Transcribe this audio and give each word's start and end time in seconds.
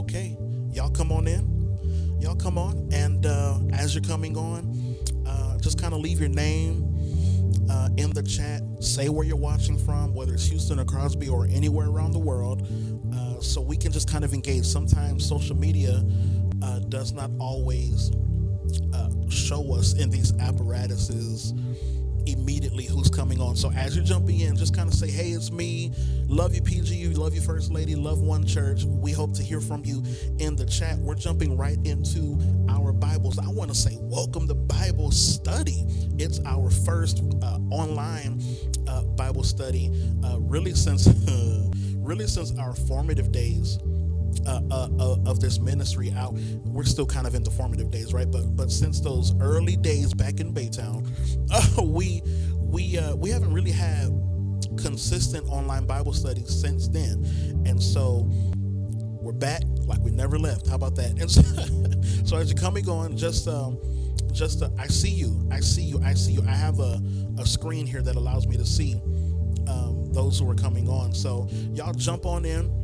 Okay, 0.00 0.34
y'all 0.72 0.88
come 0.88 1.12
on 1.12 1.28
in. 1.28 1.46
Y'all 2.20 2.34
come 2.34 2.56
on, 2.56 2.88
and 2.90 3.26
uh, 3.26 3.58
as 3.74 3.94
you're 3.94 4.02
coming 4.02 4.34
on, 4.34 4.96
uh, 5.26 5.58
just 5.58 5.78
kind 5.78 5.92
of 5.92 6.00
leave 6.00 6.18
your 6.18 6.30
name 6.30 6.96
uh, 7.70 7.90
in 7.98 8.10
the 8.14 8.22
chat. 8.22 8.62
Say 8.82 9.10
where 9.10 9.26
you're 9.26 9.36
watching 9.36 9.76
from, 9.76 10.14
whether 10.14 10.32
it's 10.32 10.46
Houston 10.46 10.80
or 10.80 10.86
Crosby 10.86 11.28
or 11.28 11.46
anywhere 11.50 11.88
around 11.88 12.12
the 12.12 12.18
world, 12.18 12.66
uh, 13.14 13.40
so 13.40 13.60
we 13.60 13.76
can 13.76 13.92
just 13.92 14.10
kind 14.10 14.24
of 14.24 14.32
engage. 14.32 14.64
Sometimes 14.64 15.28
social 15.28 15.54
media 15.54 16.02
uh, 16.62 16.78
does 16.88 17.12
not 17.12 17.30
always 17.38 18.10
uh, 18.94 19.10
show 19.28 19.74
us 19.74 19.92
in 19.92 20.08
these 20.08 20.32
apparatuses 20.38 21.52
immediately 22.50 22.84
who's 22.84 23.08
coming 23.08 23.40
on. 23.40 23.54
So 23.54 23.70
as 23.70 23.94
you're 23.94 24.04
jumping 24.04 24.40
in, 24.40 24.56
just 24.56 24.74
kind 24.74 24.88
of 24.88 24.94
say, 24.94 25.08
hey, 25.08 25.28
it's 25.28 25.52
me. 25.52 25.92
Love 26.26 26.52
you, 26.52 26.60
PGU. 26.60 27.16
Love 27.16 27.32
you, 27.32 27.40
First 27.40 27.70
Lady. 27.70 27.94
Love 27.94 28.22
One 28.22 28.44
Church. 28.44 28.82
We 28.82 29.12
hope 29.12 29.34
to 29.34 29.42
hear 29.42 29.60
from 29.60 29.84
you 29.84 30.02
in 30.40 30.56
the 30.56 30.66
chat. 30.66 30.98
We're 30.98 31.14
jumping 31.14 31.56
right 31.56 31.78
into 31.84 32.36
our 32.68 32.92
Bibles. 32.92 33.38
I 33.38 33.46
want 33.46 33.70
to 33.70 33.76
say, 33.76 33.96
welcome 34.00 34.48
to 34.48 34.54
Bible 34.54 35.12
study. 35.12 35.84
It's 36.18 36.40
our 36.44 36.70
first 36.70 37.22
uh, 37.40 37.58
online 37.70 38.42
uh, 38.88 39.04
Bible 39.04 39.44
study, 39.44 39.92
uh, 40.24 40.38
really 40.40 40.74
since 40.74 41.06
really 41.98 42.26
since 42.26 42.58
our 42.58 42.74
formative 42.74 43.30
days. 43.30 43.78
Uh, 44.46 44.60
uh, 44.70 44.88
uh, 44.98 45.16
of 45.26 45.38
this 45.40 45.58
ministry 45.58 46.12
out. 46.12 46.32
We're 46.64 46.84
still 46.84 47.04
kind 47.04 47.26
of 47.26 47.34
in 47.34 47.42
the 47.42 47.50
formative 47.50 47.90
days, 47.90 48.14
right? 48.14 48.30
But 48.30 48.56
but 48.56 48.70
since 48.70 49.00
those 49.00 49.34
early 49.38 49.76
days 49.76 50.14
back 50.14 50.40
in 50.40 50.54
Baytown, 50.54 51.06
we 51.94 52.22
we 52.70 52.98
uh, 52.98 53.14
we 53.16 53.30
haven't 53.30 53.52
really 53.52 53.70
had 53.70 54.08
consistent 54.76 55.46
online 55.48 55.86
Bible 55.86 56.12
studies 56.12 56.48
since 56.48 56.88
then, 56.88 57.24
and 57.66 57.82
so 57.82 58.28
we're 58.30 59.32
back 59.32 59.62
like 59.86 60.00
we 60.00 60.10
never 60.10 60.38
left. 60.38 60.68
How 60.68 60.76
about 60.76 60.94
that? 60.96 61.20
And 61.20 61.30
so, 61.30 61.42
so 62.24 62.36
as 62.36 62.50
you're 62.50 62.60
coming 62.60 62.88
on, 62.88 63.16
just 63.16 63.48
um, 63.48 63.78
just 64.32 64.62
uh, 64.62 64.70
I 64.78 64.86
see 64.86 65.10
you, 65.10 65.48
I 65.50 65.60
see 65.60 65.82
you, 65.82 66.00
I 66.04 66.14
see 66.14 66.32
you. 66.32 66.42
I 66.46 66.54
have 66.54 66.78
a 66.80 67.00
a 67.38 67.46
screen 67.46 67.86
here 67.86 68.02
that 68.02 68.16
allows 68.16 68.46
me 68.46 68.56
to 68.56 68.64
see 68.64 68.94
um, 69.68 70.12
those 70.12 70.38
who 70.38 70.48
are 70.50 70.54
coming 70.54 70.88
on. 70.88 71.12
So 71.12 71.48
y'all 71.72 71.92
jump 71.94 72.26
on 72.26 72.44
in 72.44 72.80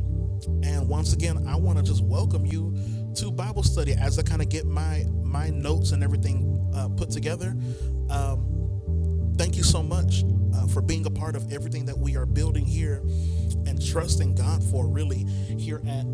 and 0.63 0.87
once 0.87 1.13
again, 1.13 1.45
I 1.47 1.55
want 1.55 1.77
to 1.77 1.83
just 1.83 2.03
welcome 2.03 2.45
you 2.45 2.75
to 3.15 3.31
Bible 3.31 3.63
study 3.63 3.93
as 3.93 4.19
I 4.19 4.23
kind 4.23 4.41
of 4.41 4.49
get 4.49 4.65
my 4.65 5.05
my 5.23 5.49
notes 5.49 5.91
and 5.91 6.03
everything 6.03 6.71
uh, 6.75 6.89
put 6.89 7.09
together. 7.09 7.55
Um, 8.09 8.56
thank 9.37 9.55
you 9.55 9.63
so 9.63 9.83
much 9.83 10.23
uh, 10.55 10.67
for 10.67 10.81
being 10.81 11.05
a 11.05 11.09
part 11.09 11.35
of 11.35 11.51
everything 11.51 11.85
that 11.85 11.97
we 11.97 12.15
are 12.17 12.25
building 12.25 12.65
here 12.65 13.01
and 13.65 13.85
trusting 13.85 14.35
God 14.35 14.63
for 14.63 14.87
really 14.87 15.25
here 15.57 15.81
at 15.87 16.05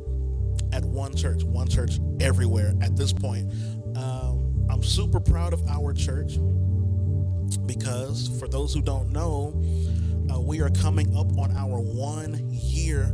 at 0.74 0.84
One 0.84 1.16
Church, 1.16 1.44
One 1.44 1.68
Church 1.68 2.00
everywhere 2.20 2.74
at 2.82 2.96
this 2.96 3.14
point. 3.14 3.52
Um, 3.96 4.66
I'm 4.70 4.82
super 4.84 5.20
proud 5.20 5.54
of 5.54 5.62
our 5.68 5.94
church 5.94 6.38
because 7.66 8.30
for 8.40 8.48
those 8.48 8.74
who 8.74 8.82
don't 8.82 9.12
know, 9.12 9.62
uh, 10.34 10.40
we 10.40 10.62
are 10.62 10.70
coming 10.70 11.16
up 11.16 11.38
on 11.38 11.56
our 11.56 11.80
one 11.80 12.40
year 12.50 13.14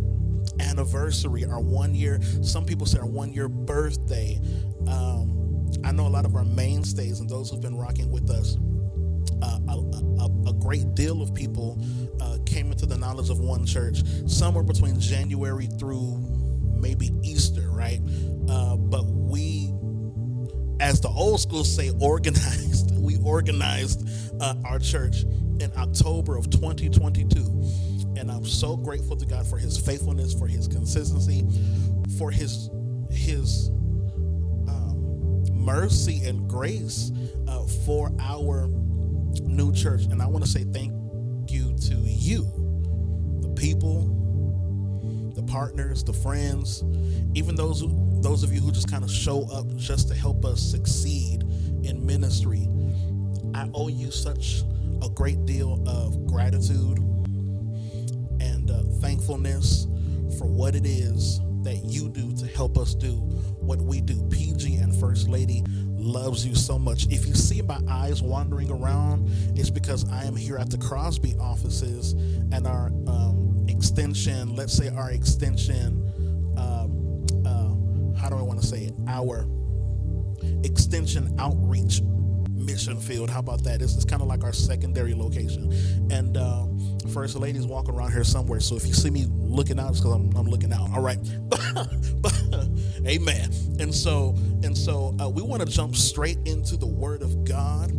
anniversary, 0.59 1.45
our 1.45 1.59
one 1.59 1.93
year, 1.93 2.19
some 2.41 2.65
people 2.65 2.85
say 2.85 2.99
our 2.99 3.05
one 3.05 3.33
year 3.33 3.49
birthday. 3.49 4.39
Um, 4.87 5.69
I 5.83 5.91
know 5.91 6.07
a 6.07 6.09
lot 6.09 6.25
of 6.25 6.35
our 6.35 6.45
mainstays 6.45 7.19
and 7.19 7.29
those 7.29 7.49
who've 7.49 7.61
been 7.61 7.77
rocking 7.77 8.09
with 8.09 8.29
us. 8.29 8.57
Uh, 9.41 9.59
a, 9.69 9.73
a, 9.73 10.49
a, 10.49 10.53
great 10.53 10.95
deal 10.95 11.21
of 11.21 11.33
people 11.33 11.81
uh, 12.19 12.37
came 12.45 12.71
into 12.71 12.85
the 12.85 12.97
knowledge 12.97 13.29
of 13.29 13.39
one 13.39 13.65
church 13.65 14.01
somewhere 14.27 14.63
between 14.63 14.99
January 14.99 15.67
through 15.79 16.17
maybe 16.77 17.11
Easter, 17.23 17.69
right? 17.69 18.01
Uh, 18.49 18.75
but 18.75 19.05
we, 19.05 19.73
as 20.81 20.99
the 20.99 21.09
old 21.09 21.39
school 21.39 21.63
say, 21.63 21.91
organized. 22.01 22.97
We 22.99 23.17
organized 23.23 24.07
uh, 24.41 24.55
our 24.65 24.79
church 24.79 25.23
in 25.59 25.71
October 25.77 26.37
of 26.37 26.49
2022 26.49 27.89
and 28.19 28.29
I'm 28.29 28.45
so 28.45 28.75
grateful 28.75 29.15
to 29.15 29.25
God 29.25 29.47
for 29.47 29.57
His 29.57 29.77
faithfulness, 29.77 30.33
for 30.33 30.45
His 30.45 30.67
consistency, 30.67 31.45
for 32.17 32.31
His 32.31 32.69
His 33.09 33.69
um, 34.67 35.43
mercy 35.53 36.25
and 36.25 36.47
grace 36.49 37.11
uh, 37.47 37.65
for 37.85 38.11
our 38.19 38.67
new 39.41 39.73
church. 39.73 40.03
And 40.05 40.21
I 40.21 40.27
want 40.27 40.43
to 40.45 40.49
say 40.49 40.63
thank 40.63 40.93
you 41.49 41.75
to 41.87 41.95
you, 41.95 42.43
the 43.41 43.49
people, 43.49 44.07
the 45.35 45.43
partners, 45.43 46.03
the 46.03 46.13
friends, 46.13 46.83
even 47.33 47.55
those 47.55 47.81
who, 47.81 48.21
those 48.21 48.43
of 48.43 48.53
you 48.53 48.61
who 48.61 48.71
just 48.71 48.89
kind 48.89 49.03
of 49.03 49.11
show 49.11 49.47
up 49.51 49.67
just 49.75 50.07
to 50.09 50.15
help 50.15 50.45
us 50.45 50.61
succeed 50.61 51.43
in 51.83 52.05
ministry. 52.05 52.67
I 53.53 53.69
owe 53.73 53.87
you 53.87 54.11
such 54.11 54.63
a 55.01 55.09
great 55.09 55.45
deal 55.45 55.83
of 55.87 56.27
gratitude 56.27 56.97
and 58.39 58.69
uh, 58.69 58.83
thankfulness 58.99 59.87
for 60.37 60.45
what 60.45 60.75
it 60.75 60.85
is 60.85 61.39
that 61.63 61.81
you 61.83 62.09
do 62.09 62.33
to 62.37 62.47
help 62.47 62.77
us 62.77 62.93
do 62.95 63.13
what 63.59 63.81
we 63.81 64.01
do. 64.01 64.21
PG 64.29 64.75
and 64.75 64.95
First 64.99 65.27
Lady 65.27 65.63
loves 65.99 66.45
you 66.45 66.55
so 66.55 66.79
much. 66.79 67.05
If 67.07 67.27
you 67.27 67.35
see 67.35 67.61
my 67.61 67.79
eyes 67.89 68.21
wandering 68.21 68.71
around, 68.71 69.29
it's 69.55 69.69
because 69.69 70.09
I 70.09 70.23
am 70.23 70.35
here 70.35 70.57
at 70.57 70.69
the 70.69 70.77
Crosby 70.77 71.35
offices 71.39 72.13
and 72.13 72.65
our 72.65 72.87
um, 73.07 73.65
extension, 73.67 74.55
let's 74.55 74.73
say 74.73 74.89
our 74.89 75.11
extension, 75.11 76.03
um, 76.57 77.25
uh, 77.45 78.19
how 78.19 78.29
do 78.29 78.35
I 78.35 78.41
want 78.41 78.61
to 78.61 78.67
say 78.67 78.83
it? 78.83 78.93
Our 79.07 79.45
extension 80.63 81.35
outreach 81.39 82.01
mission 82.59 82.99
field. 82.99 83.29
How 83.29 83.39
about 83.39 83.63
that? 83.63 83.79
This 83.79 83.95
is 83.95 84.05
kind 84.05 84.21
of 84.21 84.27
like 84.27 84.43
our 84.43 84.53
secondary 84.53 85.13
location. 85.13 85.71
And 86.11 86.37
uh, 86.37 86.65
First 87.09 87.35
Lady's 87.35 87.65
walking 87.65 87.93
around 87.95 88.11
here 88.11 88.23
somewhere. 88.23 88.59
So 88.59 88.75
if 88.75 88.85
you 88.85 88.93
see 88.93 89.09
me 89.09 89.25
looking 89.29 89.79
out, 89.79 89.91
it's 89.91 89.99
because 89.99 90.13
I'm, 90.13 90.35
I'm, 90.35 90.45
looking 90.45 90.71
out. 90.71 90.91
All 90.91 91.01
right. 91.01 91.19
Amen. 93.07 93.51
And 93.79 93.93
so, 93.93 94.35
and 94.63 94.77
so 94.77 95.15
uh, 95.19 95.29
we 95.29 95.41
want 95.41 95.61
to 95.65 95.67
jump 95.67 95.95
straight 95.95 96.37
into 96.45 96.77
the 96.77 96.87
Word 96.87 97.21
of 97.21 97.43
God. 97.45 97.91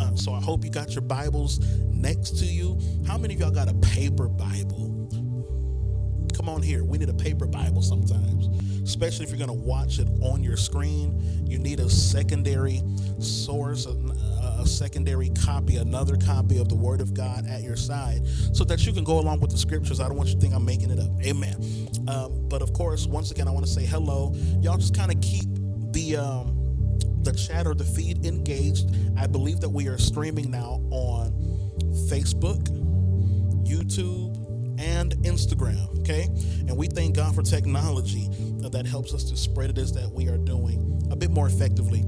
Uh, 0.00 0.16
so 0.16 0.32
I 0.32 0.40
hope 0.40 0.64
you 0.64 0.70
got 0.70 0.94
your 0.94 1.02
Bibles 1.02 1.60
next 1.90 2.38
to 2.38 2.44
you. 2.44 2.80
How 3.06 3.18
many 3.18 3.34
of 3.34 3.40
y'all 3.40 3.50
got 3.50 3.68
a 3.68 3.74
paper 3.74 4.28
Bible? 4.28 5.08
Come 6.34 6.48
on 6.48 6.62
here. 6.62 6.84
We 6.84 6.98
need 6.98 7.08
a 7.08 7.14
paper 7.14 7.46
Bible 7.46 7.82
sometimes, 7.82 8.48
especially 8.84 9.24
if 9.24 9.30
you're 9.30 9.38
going 9.38 9.48
to 9.48 9.66
watch 9.66 9.98
it 9.98 10.08
on 10.20 10.42
your 10.42 10.56
screen. 10.56 11.20
You 11.46 11.58
need 11.58 11.80
a 11.80 11.88
secondary 11.88 12.82
source, 13.18 13.86
a, 13.86 13.90
a, 14.60 14.66
secondary 14.66 15.30
copy, 15.30 15.76
another 15.76 16.16
copy 16.16 16.58
of 16.58 16.68
the 16.68 16.74
Word 16.74 17.00
of 17.00 17.14
God 17.14 17.46
at 17.48 17.62
your 17.62 17.76
side 17.76 18.26
so 18.52 18.64
that 18.64 18.86
you 18.86 18.92
can 18.92 19.04
go 19.04 19.18
along 19.18 19.40
with 19.40 19.50
the 19.50 19.58
scriptures. 19.58 20.00
I 20.00 20.08
don't 20.08 20.16
want 20.16 20.28
you 20.30 20.34
to 20.36 20.40
think 20.40 20.54
I'm 20.54 20.64
making 20.64 20.90
it 20.90 20.98
up. 20.98 21.10
Amen. 21.24 21.56
Um, 22.08 22.48
but 22.48 22.62
of 22.62 22.72
course, 22.72 23.06
once 23.06 23.30
again, 23.30 23.48
I 23.48 23.50
want 23.50 23.66
to 23.66 23.72
say 23.72 23.84
hello. 23.84 24.32
Y'all 24.60 24.78
just 24.78 24.96
kind 24.96 25.12
of 25.12 25.20
keep 25.20 25.46
the. 25.92 26.16
Um, 26.16 26.58
the 27.22 27.32
chat 27.32 27.68
or 27.68 27.74
the 27.74 27.84
feed 27.84 28.26
engaged. 28.26 28.90
I 29.16 29.28
believe 29.28 29.60
that 29.60 29.68
we 29.68 29.86
are 29.86 29.96
streaming 29.96 30.50
now 30.50 30.80
on 30.90 31.30
Facebook, 32.10 32.66
YouTube, 33.64 34.32
and 34.80 35.12
Instagram. 35.18 35.98
Okay. 36.00 36.24
And 36.68 36.76
we 36.76 36.88
thank 36.88 37.16
God 37.16 37.34
for 37.34 37.42
technology 37.42 38.28
that 38.70 38.86
helps 38.86 39.12
us 39.14 39.24
to 39.24 39.36
spread 39.36 39.70
it 39.70 39.78
as 39.78 39.92
that 39.92 40.10
we 40.10 40.28
are 40.28 40.38
doing 40.38 41.08
a 41.10 41.16
bit 41.16 41.30
more 41.30 41.46
effectively. 41.46 42.04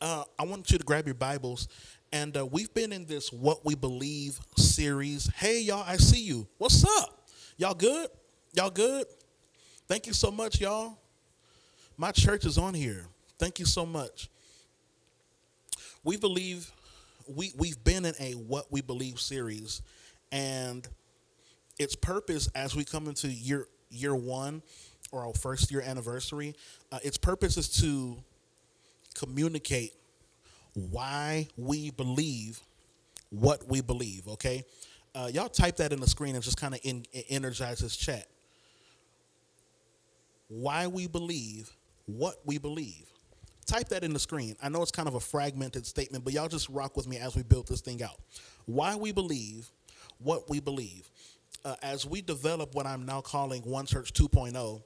Uh, 0.00 0.24
I 0.38 0.44
want 0.44 0.70
you 0.70 0.78
to 0.78 0.84
grab 0.84 1.06
your 1.06 1.14
Bibles. 1.14 1.68
And 2.12 2.36
uh, 2.36 2.46
we've 2.46 2.72
been 2.72 2.92
in 2.92 3.06
this 3.06 3.32
What 3.32 3.64
We 3.64 3.74
Believe 3.74 4.38
series. 4.56 5.30
Hey, 5.34 5.60
y'all, 5.60 5.84
I 5.86 5.96
see 5.96 6.22
you. 6.22 6.46
What's 6.58 6.84
up? 7.00 7.28
Y'all 7.56 7.74
good? 7.74 8.08
Y'all 8.54 8.70
good? 8.70 9.06
Thank 9.88 10.06
you 10.06 10.12
so 10.12 10.30
much, 10.30 10.60
y'all. 10.60 10.98
My 11.96 12.12
church 12.12 12.44
is 12.44 12.58
on 12.58 12.74
here. 12.74 13.06
Thank 13.38 13.58
you 13.58 13.66
so 13.66 13.84
much. 13.84 14.28
We 16.04 16.16
believe, 16.16 16.70
we, 17.26 17.52
we've 17.56 17.82
been 17.82 18.04
in 18.04 18.14
a 18.20 18.32
What 18.32 18.70
We 18.70 18.82
Believe 18.82 19.18
series 19.18 19.82
and 20.30 20.86
its 21.78 21.96
purpose 21.96 22.48
as 22.54 22.76
we 22.76 22.84
come 22.84 23.08
into 23.08 23.28
year 23.28 23.66
year 23.90 24.14
one 24.14 24.62
or 25.12 25.26
our 25.26 25.34
first 25.34 25.70
year 25.70 25.80
anniversary, 25.80 26.54
uh, 26.92 26.98
its 27.02 27.16
purpose 27.16 27.56
is 27.56 27.68
to 27.80 28.16
communicate 29.14 29.92
why 30.74 31.48
we 31.56 31.90
believe 31.90 32.60
what 33.30 33.68
we 33.68 33.80
believe. 33.80 34.28
Okay, 34.28 34.64
uh, 35.14 35.28
y'all 35.32 35.48
type 35.48 35.76
that 35.76 35.92
in 35.92 36.00
the 36.00 36.06
screen 36.06 36.34
and 36.34 36.44
just 36.44 36.60
kind 36.60 36.74
of 36.74 36.80
energize 37.28 37.78
this 37.78 37.96
chat. 37.96 38.26
Why 40.48 40.86
we 40.86 41.06
believe 41.06 41.70
what 42.06 42.36
we 42.44 42.58
believe. 42.58 43.06
Type 43.66 43.88
that 43.88 44.04
in 44.04 44.12
the 44.12 44.18
screen. 44.20 44.54
I 44.62 44.68
know 44.68 44.80
it's 44.82 44.92
kind 44.92 45.08
of 45.08 45.16
a 45.16 45.20
fragmented 45.20 45.86
statement, 45.86 46.22
but 46.22 46.32
y'all 46.32 46.46
just 46.46 46.68
rock 46.68 46.96
with 46.96 47.08
me 47.08 47.16
as 47.16 47.34
we 47.34 47.42
build 47.42 47.66
this 47.66 47.80
thing 47.80 48.00
out. 48.02 48.20
Why 48.66 48.94
we 48.94 49.10
believe 49.10 49.70
what 50.18 50.48
we 50.48 50.60
believe. 50.60 51.10
Uh, 51.66 51.74
as 51.82 52.06
we 52.06 52.22
develop 52.22 52.76
what 52.76 52.86
I'm 52.86 53.04
now 53.04 53.20
calling 53.20 53.62
One 53.62 53.86
Church 53.86 54.12
2.0, 54.12 54.82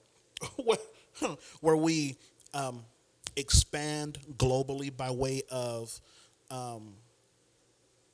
where, 1.61 1.77
we 1.77 2.17
um, 2.55 2.83
expand 3.37 4.19
globally 4.39 4.97
by 4.97 5.11
way 5.11 5.43
of 5.51 6.01
um, 6.51 6.95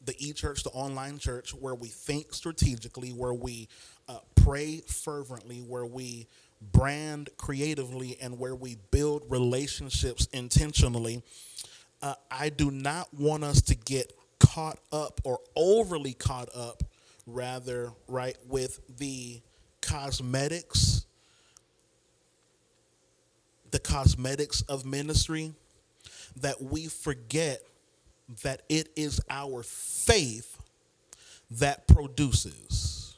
the 0.04 0.14
e 0.18 0.32
church, 0.32 0.64
the 0.64 0.70
online 0.70 1.18
church, 1.18 1.54
where 1.54 1.76
we 1.76 1.86
think 1.86 2.34
strategically, 2.34 3.10
where 3.10 3.32
we 3.32 3.68
uh, 4.08 4.18
pray 4.34 4.82
fervently, 4.88 5.58
where 5.58 5.86
we 5.86 6.26
brand 6.72 7.28
creatively, 7.36 8.16
and 8.20 8.36
where 8.36 8.56
we 8.56 8.76
build 8.90 9.22
relationships 9.28 10.26
intentionally. 10.32 11.22
Uh, 12.02 12.14
I 12.32 12.48
do 12.48 12.72
not 12.72 13.14
want 13.14 13.44
us 13.44 13.62
to 13.62 13.76
get 13.76 14.12
caught 14.40 14.80
up 14.90 15.20
or 15.22 15.38
overly 15.54 16.14
caught 16.14 16.48
up, 16.54 16.82
rather, 17.26 17.93
right, 18.06 18.37
with 18.49 18.81
the 18.99 19.40
cosmetics, 19.81 21.06
the 23.70 23.78
cosmetics 23.78 24.62
of 24.62 24.84
ministry, 24.84 25.52
that 26.40 26.62
we 26.62 26.87
forget 26.87 27.62
that 28.43 28.62
it 28.69 28.90
is 28.96 29.20
our 29.31 29.62
faith 29.62 30.61
that 31.50 31.87
produces. 31.87 33.14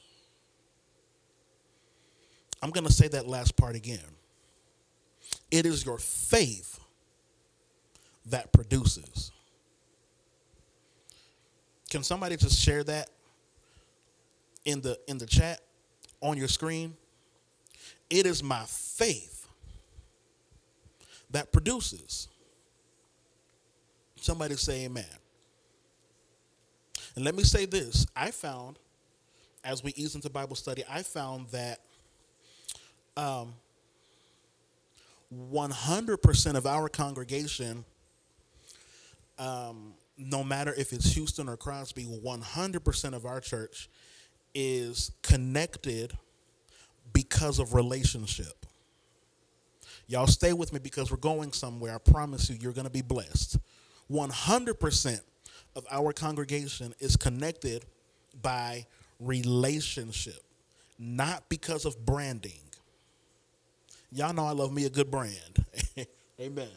I'm 2.62 2.70
going 2.70 2.86
to 2.86 2.92
say 2.92 3.08
that 3.08 3.26
last 3.26 3.56
part 3.56 3.76
again. 3.76 4.00
It 5.50 5.64
is 5.64 5.84
your 5.84 5.98
faith 5.98 6.78
that 8.26 8.52
produces. 8.52 9.32
Can 11.90 12.02
somebody 12.02 12.36
just 12.36 12.58
share 12.58 12.84
that 12.84 13.08
in 14.68 14.82
the 14.82 14.98
in 15.08 15.16
the 15.16 15.26
chat 15.26 15.60
on 16.20 16.36
your 16.36 16.46
screen? 16.46 16.94
It 18.10 18.26
is 18.26 18.42
my 18.42 18.64
faith 18.66 19.48
that 21.30 21.52
produces. 21.52 22.28
Somebody 24.16 24.56
say 24.56 24.84
amen. 24.84 25.04
And 27.16 27.24
let 27.24 27.34
me 27.34 27.44
say 27.44 27.64
this 27.64 28.06
I 28.14 28.30
found, 28.30 28.78
as 29.64 29.82
we 29.82 29.92
ease 29.96 30.14
into 30.14 30.28
Bible 30.28 30.54
study, 30.54 30.84
I 30.88 31.02
found 31.02 31.48
that 31.48 31.80
um, 33.16 33.54
100% 35.34 36.54
of 36.54 36.66
our 36.66 36.88
congregation, 36.88 37.84
um, 39.38 39.94
no 40.16 40.44
matter 40.44 40.74
if 40.76 40.92
it's 40.92 41.12
Houston 41.14 41.48
or 41.48 41.56
Crosby, 41.56 42.04
100% 42.04 43.14
of 43.14 43.24
our 43.24 43.40
church 43.40 43.88
is 44.60 45.12
connected 45.22 46.12
because 47.12 47.60
of 47.60 47.74
relationship. 47.74 48.66
Y'all 50.08 50.26
stay 50.26 50.52
with 50.52 50.72
me 50.72 50.80
because 50.80 51.12
we're 51.12 51.16
going 51.16 51.52
somewhere. 51.52 51.94
I 51.94 51.98
promise 51.98 52.50
you, 52.50 52.56
you're 52.60 52.72
going 52.72 52.86
to 52.86 52.92
be 52.92 53.02
blessed. 53.02 53.56
100% 54.10 55.20
of 55.76 55.86
our 55.92 56.12
congregation 56.12 56.92
is 56.98 57.14
connected 57.14 57.84
by 58.42 58.84
relationship, 59.20 60.42
not 60.98 61.48
because 61.48 61.84
of 61.84 62.04
branding. 62.04 62.58
Y'all 64.10 64.34
know 64.34 64.44
I 64.44 64.52
love 64.52 64.72
me 64.72 64.86
a 64.86 64.90
good 64.90 65.08
brand. 65.08 65.66
Amen. 66.40 66.68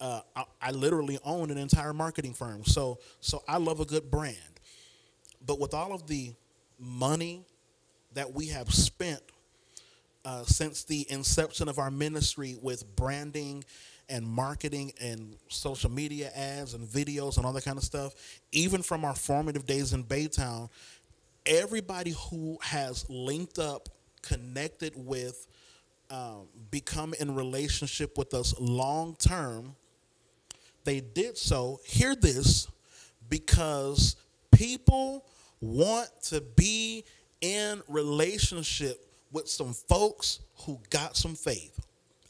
Uh, 0.00 0.22
I, 0.34 0.44
I, 0.60 0.70
literally 0.72 1.20
own 1.24 1.52
an 1.52 1.58
entire 1.58 1.92
marketing 1.92 2.32
firm, 2.32 2.64
so 2.64 2.98
so 3.20 3.44
I 3.46 3.58
love 3.58 3.78
a 3.80 3.84
good 3.84 4.10
brand. 4.10 4.36
But 5.46 5.60
with 5.60 5.74
all 5.74 5.92
of 5.92 6.06
the 6.06 6.32
money 6.80 7.44
that 8.14 8.32
we 8.32 8.46
have 8.48 8.72
spent 8.72 9.20
uh, 10.24 10.44
since 10.44 10.84
the 10.84 11.06
inception 11.10 11.68
of 11.68 11.78
our 11.78 11.90
ministry 11.90 12.56
with 12.60 12.84
branding 12.96 13.64
and 14.08 14.26
marketing 14.26 14.92
and 15.00 15.36
social 15.48 15.90
media 15.90 16.30
ads 16.34 16.74
and 16.74 16.86
videos 16.86 17.36
and 17.36 17.46
all 17.46 17.52
that 17.52 17.64
kind 17.64 17.78
of 17.78 17.84
stuff, 17.84 18.14
even 18.52 18.82
from 18.82 19.04
our 19.04 19.14
formative 19.14 19.66
days 19.66 19.92
in 19.92 20.02
Baytown, 20.02 20.68
everybody 21.46 22.14
who 22.30 22.58
has 22.62 23.08
linked 23.08 23.58
up, 23.58 23.88
connected 24.22 24.92
with, 24.96 25.46
um, 26.10 26.48
become 26.70 27.14
in 27.20 27.34
relationship 27.34 28.18
with 28.18 28.34
us 28.34 28.52
long 28.58 29.14
term, 29.16 29.76
they 30.84 31.00
did 31.00 31.38
so, 31.38 31.78
hear 31.84 32.14
this, 32.16 32.66
because 33.28 34.16
people 34.50 35.24
want 35.60 36.08
to 36.24 36.40
be 36.40 37.04
in 37.40 37.82
relationship 37.88 39.04
with 39.32 39.48
some 39.48 39.72
folks 39.72 40.40
who 40.64 40.78
got 40.90 41.16
some 41.16 41.34
faith. 41.34 41.78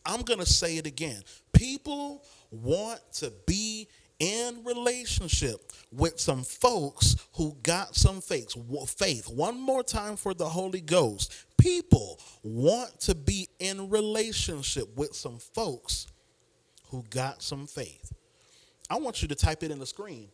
I'm 0.04 0.22
going 0.22 0.40
to 0.40 0.46
say 0.46 0.76
it 0.76 0.86
again. 0.86 1.22
People 1.52 2.24
want 2.50 3.00
to 3.14 3.32
be 3.46 3.88
in 4.18 4.62
relationship 4.64 5.72
with 5.90 6.20
some 6.20 6.42
folks 6.42 7.16
who 7.34 7.56
got 7.62 7.96
some 7.96 8.20
faith. 8.20 8.54
Faith. 8.88 9.28
One 9.28 9.58
more 9.58 9.82
time 9.82 10.16
for 10.16 10.34
the 10.34 10.48
Holy 10.48 10.80
Ghost. 10.80 11.32
People 11.56 12.20
want 12.42 13.00
to 13.00 13.14
be 13.14 13.48
in 13.58 13.88
relationship 13.88 14.94
with 14.96 15.14
some 15.14 15.38
folks 15.38 16.06
who 16.90 17.04
got 17.10 17.42
some 17.42 17.66
faith. 17.66 18.12
I 18.90 18.98
want 18.98 19.22
you 19.22 19.28
to 19.28 19.34
type 19.34 19.62
it 19.62 19.70
in 19.70 19.78
the 19.78 19.86
screen. 19.86 20.28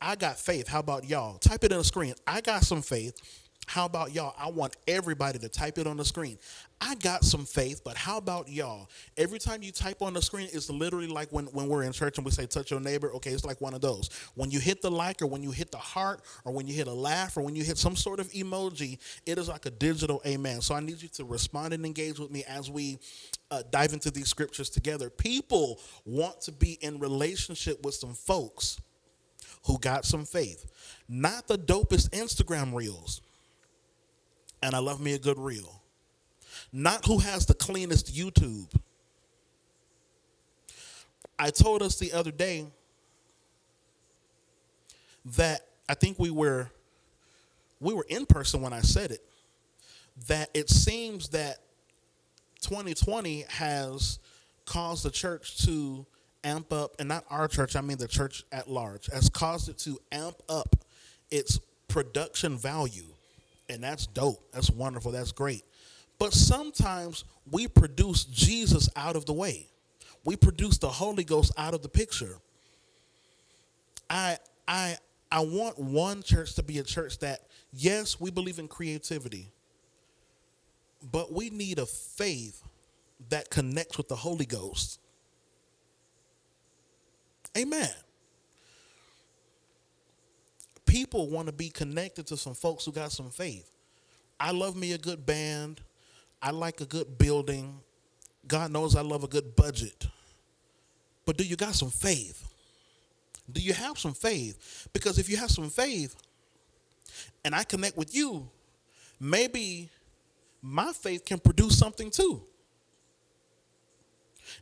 I 0.00 0.16
got 0.16 0.38
faith. 0.38 0.68
How 0.68 0.80
about 0.80 1.08
y'all? 1.08 1.38
Type 1.38 1.64
it 1.64 1.72
in 1.72 1.78
the 1.78 1.84
screen. 1.84 2.14
I 2.26 2.40
got 2.40 2.62
some 2.62 2.82
faith. 2.82 3.20
How 3.68 3.84
about 3.84 4.14
y'all? 4.14 4.34
I 4.38 4.48
want 4.48 4.76
everybody 4.86 5.38
to 5.40 5.48
type 5.50 5.76
it 5.76 5.86
on 5.86 5.98
the 5.98 6.04
screen. 6.04 6.38
I 6.80 6.94
got 6.94 7.22
some 7.22 7.44
faith, 7.44 7.82
but 7.84 7.98
how 7.98 8.16
about 8.16 8.48
y'all? 8.48 8.88
Every 9.18 9.38
time 9.38 9.62
you 9.62 9.72
type 9.72 10.00
on 10.00 10.14
the 10.14 10.22
screen, 10.22 10.48
it's 10.54 10.70
literally 10.70 11.06
like 11.06 11.30
when, 11.32 11.44
when 11.46 11.68
we're 11.68 11.82
in 11.82 11.92
church 11.92 12.16
and 12.16 12.24
we 12.24 12.30
say, 12.30 12.46
touch 12.46 12.70
your 12.70 12.80
neighbor. 12.80 13.12
Okay, 13.16 13.30
it's 13.30 13.44
like 13.44 13.60
one 13.60 13.74
of 13.74 13.82
those. 13.82 14.08
When 14.36 14.50
you 14.50 14.58
hit 14.58 14.80
the 14.80 14.90
like, 14.90 15.20
or 15.20 15.26
when 15.26 15.42
you 15.42 15.50
hit 15.50 15.70
the 15.70 15.76
heart, 15.76 16.22
or 16.46 16.52
when 16.54 16.66
you 16.66 16.72
hit 16.72 16.86
a 16.86 16.92
laugh, 16.92 17.36
or 17.36 17.42
when 17.42 17.54
you 17.54 17.62
hit 17.62 17.76
some 17.76 17.94
sort 17.94 18.20
of 18.20 18.32
emoji, 18.32 18.98
it 19.26 19.36
is 19.36 19.48
like 19.48 19.66
a 19.66 19.70
digital 19.70 20.22
amen. 20.24 20.62
So 20.62 20.74
I 20.74 20.80
need 20.80 21.02
you 21.02 21.08
to 21.08 21.24
respond 21.26 21.74
and 21.74 21.84
engage 21.84 22.18
with 22.18 22.30
me 22.30 22.44
as 22.48 22.70
we 22.70 22.98
uh, 23.50 23.64
dive 23.70 23.92
into 23.92 24.10
these 24.10 24.28
scriptures 24.28 24.70
together. 24.70 25.10
People 25.10 25.78
want 26.06 26.40
to 26.42 26.52
be 26.52 26.78
in 26.80 26.98
relationship 27.00 27.84
with 27.84 27.94
some 27.94 28.14
folks 28.14 28.80
who 29.66 29.78
got 29.78 30.04
some 30.04 30.24
faith, 30.24 30.66
not 31.08 31.46
the 31.46 31.58
dopest 31.58 32.10
Instagram 32.10 32.74
reels 32.74 33.20
and 34.62 34.74
I 34.74 34.78
love 34.78 35.00
me 35.00 35.14
a 35.14 35.18
good 35.18 35.38
reel. 35.38 35.82
Not 36.72 37.06
who 37.06 37.18
has 37.18 37.46
the 37.46 37.54
cleanest 37.54 38.14
YouTube. 38.14 38.68
I 41.38 41.50
told 41.50 41.82
us 41.82 41.98
the 41.98 42.12
other 42.12 42.30
day 42.30 42.66
that 45.36 45.66
I 45.88 45.94
think 45.94 46.18
we 46.18 46.30
were 46.30 46.70
we 47.80 47.94
were 47.94 48.06
in 48.08 48.26
person 48.26 48.60
when 48.60 48.72
I 48.72 48.80
said 48.80 49.12
it 49.12 49.22
that 50.26 50.50
it 50.52 50.68
seems 50.68 51.28
that 51.28 51.58
2020 52.62 53.44
has 53.48 54.18
caused 54.66 55.04
the 55.04 55.10
church 55.10 55.64
to 55.64 56.04
amp 56.44 56.72
up 56.72 56.94
and 56.98 57.08
not 57.08 57.24
our 57.30 57.48
church 57.48 57.76
I 57.76 57.80
mean 57.80 57.98
the 57.98 58.08
church 58.08 58.44
at 58.52 58.68
large 58.68 59.06
has 59.06 59.28
caused 59.28 59.68
it 59.68 59.78
to 59.78 59.98
amp 60.12 60.36
up 60.48 60.76
its 61.30 61.60
production 61.88 62.56
value 62.56 63.04
and 63.68 63.82
that's 63.82 64.06
dope. 64.06 64.40
That's 64.52 64.70
wonderful. 64.70 65.12
That's 65.12 65.32
great. 65.32 65.64
But 66.18 66.32
sometimes 66.32 67.24
we 67.50 67.68
produce 67.68 68.24
Jesus 68.24 68.88
out 68.96 69.16
of 69.16 69.26
the 69.26 69.32
way. 69.32 69.68
We 70.24 70.36
produce 70.36 70.78
the 70.78 70.88
Holy 70.88 71.24
Ghost 71.24 71.52
out 71.56 71.74
of 71.74 71.82
the 71.82 71.88
picture. 71.88 72.38
I 74.10 74.38
I 74.66 74.96
I 75.30 75.40
want 75.40 75.78
one 75.78 76.22
church 76.22 76.54
to 76.54 76.62
be 76.62 76.78
a 76.78 76.82
church 76.82 77.18
that 77.18 77.42
yes, 77.72 78.20
we 78.20 78.30
believe 78.30 78.58
in 78.58 78.68
creativity. 78.68 79.48
But 81.12 81.32
we 81.32 81.50
need 81.50 81.78
a 81.78 81.86
faith 81.86 82.62
that 83.28 83.50
connects 83.50 83.96
with 83.96 84.08
the 84.08 84.16
Holy 84.16 84.46
Ghost. 84.46 84.98
Amen 87.56 87.90
people 90.88 91.28
want 91.28 91.46
to 91.46 91.52
be 91.52 91.68
connected 91.68 92.26
to 92.26 92.36
some 92.36 92.54
folks 92.54 92.84
who 92.84 92.90
got 92.90 93.12
some 93.12 93.30
faith. 93.30 93.70
I 94.40 94.50
love 94.50 94.74
me 94.74 94.92
a 94.94 94.98
good 94.98 95.24
band. 95.24 95.80
I 96.42 96.50
like 96.50 96.80
a 96.80 96.86
good 96.86 97.18
building. 97.18 97.78
God 98.46 98.72
knows 98.72 98.96
I 98.96 99.02
love 99.02 99.22
a 99.22 99.28
good 99.28 99.54
budget. 99.54 100.06
But 101.26 101.36
do 101.36 101.44
you 101.44 101.56
got 101.56 101.74
some 101.74 101.90
faith? 101.90 102.48
Do 103.52 103.60
you 103.60 103.74
have 103.74 103.98
some 103.98 104.14
faith? 104.14 104.88
Because 104.92 105.18
if 105.18 105.28
you 105.28 105.36
have 105.36 105.50
some 105.50 105.68
faith 105.68 106.16
and 107.44 107.54
I 107.54 107.64
connect 107.64 107.96
with 107.96 108.14
you, 108.14 108.48
maybe 109.20 109.90
my 110.62 110.92
faith 110.92 111.24
can 111.24 111.38
produce 111.38 111.78
something 111.78 112.10
too. 112.10 112.42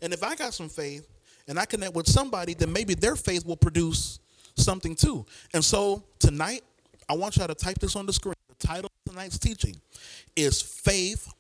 And 0.03 0.13
if 0.13 0.23
I 0.25 0.35
got 0.35 0.53
some 0.55 0.69
faith 0.69 1.07
and 1.49 1.59
I 1.59 1.65
connect 1.65 1.95
with 1.95 2.09
somebody, 2.09 2.55
then 2.55 2.73
maybe 2.73 2.95
their 2.95 3.17
faith 3.17 3.45
will 3.47 3.57
produce 3.57 4.19
something 4.57 4.95
too. 4.95 5.27
And 5.55 5.65
so 5.65 6.03
tonight, 6.19 6.63
I 7.09 7.15
want 7.15 7.37
y'all 7.37 7.47
to 7.47 7.55
type 7.55 7.79
this 7.79 7.97
on 7.97 8.07
the 8.07 8.13
screen. 8.13 8.35
The 8.49 8.67
title 8.67 8.91
tonight 9.07 9.07
tonight's 9.17 9.39
teaching 9.39 9.75
is 10.37 10.61
faith 10.61 11.33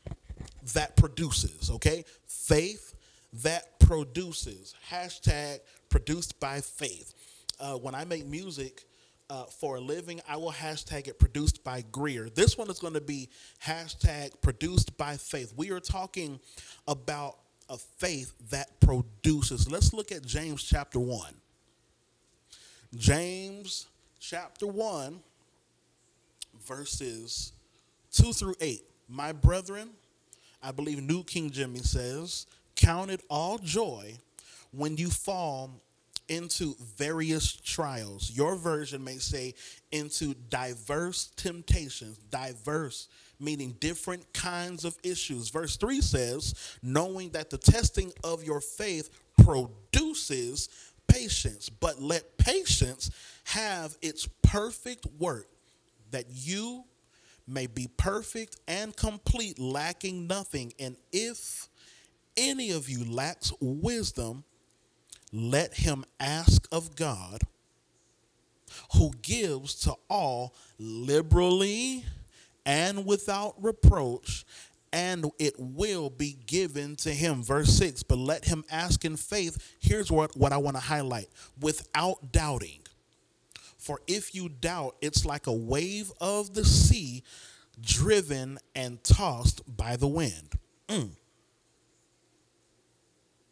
that 0.73 0.97
produces, 0.97 1.71
okay? 1.71 2.05
Faith 2.27 2.95
that 3.43 3.79
produces. 3.79 4.75
Hashtag 4.91 5.59
produced 5.91 6.41
by 6.41 6.63
faith. 6.63 7.13
Uh, 7.61 7.75
when 7.75 7.95
I 7.95 8.05
make 8.05 8.25
music 8.27 8.85
uh, 9.29 9.45
for 9.45 9.77
a 9.77 9.81
living, 9.81 10.23
I 10.27 10.39
will 10.39 10.53
hashtag 10.53 11.07
it 11.07 11.19
produced 11.19 11.63
by 11.65 11.85
Grear. 11.93 12.31
This 12.31 12.57
one 12.57 12.71
is 12.71 12.79
going 12.79 12.95
to 12.95 13.01
be 13.03 13.29
hashtag 13.63 14.41
produced 14.41 14.97
by 14.97 15.19
faith. 15.19 15.53
We 15.55 15.71
are 15.71 15.81
talking 15.81 16.41
about 16.89 17.37
a 17.68 17.76
faith 17.76 18.32
that 18.50 18.80
produces. 18.80 19.70
Let's 19.70 19.92
look 19.92 20.12
at 20.12 20.25
James 20.25 20.62
chapter 20.62 20.99
1. 20.99 21.35
James 22.94 23.87
chapter 24.20 24.66
1, 24.66 25.20
verses 26.66 27.52
2 28.12 28.32
through 28.32 28.54
8. 28.61 28.82
My 29.08 29.32
brethren, 29.32 29.90
I 30.62 30.73
believe 30.73 31.02
New 31.02 31.23
King 31.25 31.50
Jimmy 31.50 31.80
says, 31.80 32.46
Count 32.76 33.11
it 33.11 33.23
all 33.28 33.58
joy 33.58 34.16
when 34.70 34.96
you 34.96 35.08
fall 35.08 35.70
into 36.28 36.75
various 36.97 37.52
trials. 37.52 38.30
Your 38.30 38.56
version 38.56 39.02
may 39.02 39.18
say 39.18 39.54
into 39.92 40.35
diverse 40.49 41.30
temptations, 41.37 42.18
diverse 42.30 43.09
meaning 43.38 43.76
different 43.80 44.33
kinds 44.33 44.85
of 44.85 44.97
issues. 45.02 45.50
Verse 45.50 45.76
3 45.76 46.00
says, 46.00 46.78
knowing 46.83 47.30
that 47.30 47.50
the 47.50 47.59
testing 47.59 48.12
of 48.25 48.42
your 48.42 48.61
faith 48.61 49.11
produces 49.45 50.68
patience, 51.06 51.68
but 51.68 52.00
let 52.00 52.38
patience 52.38 53.11
have 53.45 53.97
its 54.02 54.26
perfect 54.42 55.06
work, 55.18 55.47
that 56.11 56.25
you 56.30 56.85
may 57.47 57.66
be 57.66 57.88
perfect 57.97 58.56
and 58.66 58.97
complete, 58.97 59.59
lacking 59.59 60.26
nothing. 60.26 60.73
And 60.78 60.97
if 61.12 61.68
any 62.37 62.71
of 62.73 62.88
you 62.88 63.04
lacks 63.04 63.52
wisdom, 63.61 64.45
let 65.37 65.75
him 65.75 66.02
ask 66.19 66.66
of 66.73 66.97
God, 66.97 67.43
who 68.95 69.11
gives 69.21 69.75
to 69.81 69.95
all 70.09 70.55
liberally 70.78 72.05
and 72.64 73.05
without 73.05 73.55
reproach, 73.62 74.47
and 74.95 75.31
it 75.38 75.55
will 75.59 76.09
be 76.09 76.38
given 76.47 76.97
to 76.97 77.11
him. 77.11 77.43
Verse 77.43 77.69
6 77.75 78.02
But 78.02 78.16
let 78.16 78.47
him 78.47 78.64
ask 78.71 79.05
in 79.05 79.16
faith. 79.16 79.76
Here's 79.78 80.11
what, 80.11 80.35
what 80.37 80.52
I 80.52 80.57
want 80.57 80.76
to 80.76 80.83
highlight 80.83 81.28
without 81.61 82.33
doubting. 82.33 82.81
For 83.76 84.00
if 84.07 84.35
you 84.35 84.49
doubt, 84.49 84.97
it's 85.02 85.26
like 85.26 85.47
a 85.47 85.52
wave 85.52 86.11
of 86.19 86.55
the 86.55 86.64
sea 86.64 87.23
driven 87.81 88.59
and 88.75 89.05
tossed 89.05 89.61
by 89.76 89.97
the 89.97 90.09
wind. 90.09 90.59
Mm. 90.88 91.11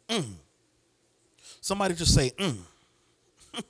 Mm. 0.09 0.33
Somebody 1.65 1.95
just 1.95 2.13
say, 2.13 2.29
mm. 2.37 2.57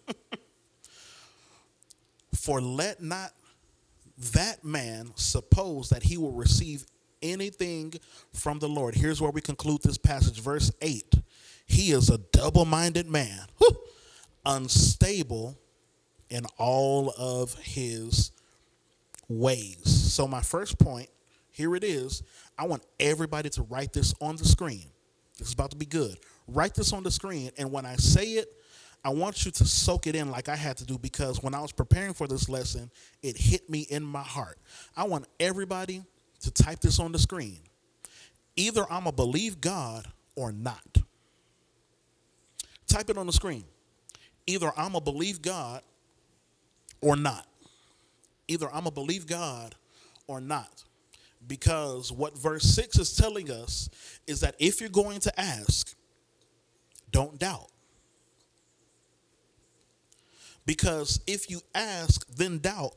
For 2.35 2.59
let 2.59 3.01
not 3.01 3.31
that 4.33 4.65
man 4.65 5.13
suppose 5.15 5.87
that 5.91 6.03
he 6.03 6.17
will 6.17 6.33
receive 6.33 6.85
anything 7.21 7.93
from 8.33 8.59
the 8.59 8.67
Lord. 8.67 8.95
Here's 8.95 9.21
where 9.21 9.31
we 9.31 9.39
conclude 9.39 9.81
this 9.81 9.97
passage, 9.97 10.41
verse 10.41 10.73
8. 10.81 11.15
He 11.67 11.91
is 11.91 12.09
a 12.09 12.17
double 12.17 12.65
minded 12.65 13.07
man, 13.07 13.45
unstable 14.45 15.57
in 16.29 16.45
all 16.57 17.13
of 17.17 17.57
his 17.59 18.31
ways. 19.29 19.85
So, 19.85 20.27
my 20.27 20.41
first 20.41 20.77
point 20.79 21.07
here 21.49 21.77
it 21.77 21.85
is. 21.85 22.23
I 22.57 22.65
want 22.65 22.83
everybody 22.99 23.49
to 23.51 23.61
write 23.61 23.93
this 23.93 24.13
on 24.19 24.35
the 24.35 24.43
screen. 24.43 24.87
This 25.37 25.47
is 25.47 25.53
about 25.53 25.71
to 25.71 25.77
be 25.77 25.85
good. 25.85 26.17
Write 26.47 26.75
this 26.75 26.93
on 26.93 27.03
the 27.03 27.11
screen, 27.11 27.51
and 27.57 27.71
when 27.71 27.85
I 27.85 27.95
say 27.95 28.23
it, 28.23 28.49
I 29.03 29.09
want 29.09 29.45
you 29.45 29.51
to 29.51 29.65
soak 29.65 30.07
it 30.07 30.15
in 30.15 30.31
like 30.31 30.49
I 30.49 30.55
had 30.55 30.77
to 30.77 30.85
do 30.85 30.97
because 30.97 31.41
when 31.43 31.53
I 31.53 31.61
was 31.61 31.71
preparing 31.71 32.13
for 32.13 32.27
this 32.27 32.49
lesson, 32.49 32.89
it 33.21 33.37
hit 33.37 33.69
me 33.69 33.81
in 33.89 34.03
my 34.03 34.23
heart. 34.23 34.57
I 34.97 35.03
want 35.03 35.27
everybody 35.39 36.03
to 36.41 36.51
type 36.51 36.79
this 36.79 36.99
on 36.99 37.11
the 37.11 37.19
screen. 37.19 37.59
Either 38.55 38.83
I'm 38.91 39.03
to 39.03 39.11
believe 39.11 39.61
God 39.61 40.07
or 40.35 40.51
not. 40.51 40.97
Type 42.87 43.09
it 43.09 43.17
on 43.17 43.27
the 43.27 43.33
screen. 43.33 43.65
Either 44.47 44.71
I'm 44.75 44.93
to 44.93 45.01
believe 45.01 45.41
God 45.41 45.81
or 47.01 47.15
not. 47.15 47.45
Either 48.47 48.69
I'm 48.73 48.85
to 48.85 48.91
believe 48.91 49.27
God 49.27 49.75
or 50.27 50.41
not. 50.41 50.83
Because 51.47 52.11
what 52.11 52.37
verse 52.37 52.63
6 52.63 52.97
is 52.97 53.15
telling 53.15 53.51
us 53.51 53.89
is 54.25 54.39
that 54.41 54.55
if 54.57 54.81
you're 54.81 54.89
going 54.89 55.19
to 55.21 55.39
ask, 55.39 55.95
don't 57.15 57.39
doubt. 57.39 57.69
Because 60.65 61.21
if 61.25 61.49
you 61.49 61.61
ask, 61.73 62.27
then 62.35 62.57
doubt, 62.57 62.91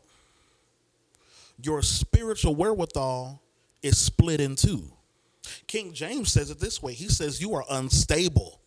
your 1.62 1.82
spiritual 1.82 2.56
wherewithal 2.56 3.40
is 3.80 3.96
split 3.96 4.40
in 4.40 4.56
two. 4.56 4.90
King 5.68 5.92
James 5.92 6.32
says 6.32 6.50
it 6.50 6.58
this 6.58 6.82
way 6.82 6.94
He 6.94 7.08
says, 7.08 7.40
You 7.40 7.54
are 7.54 7.64
unstable 7.70 8.60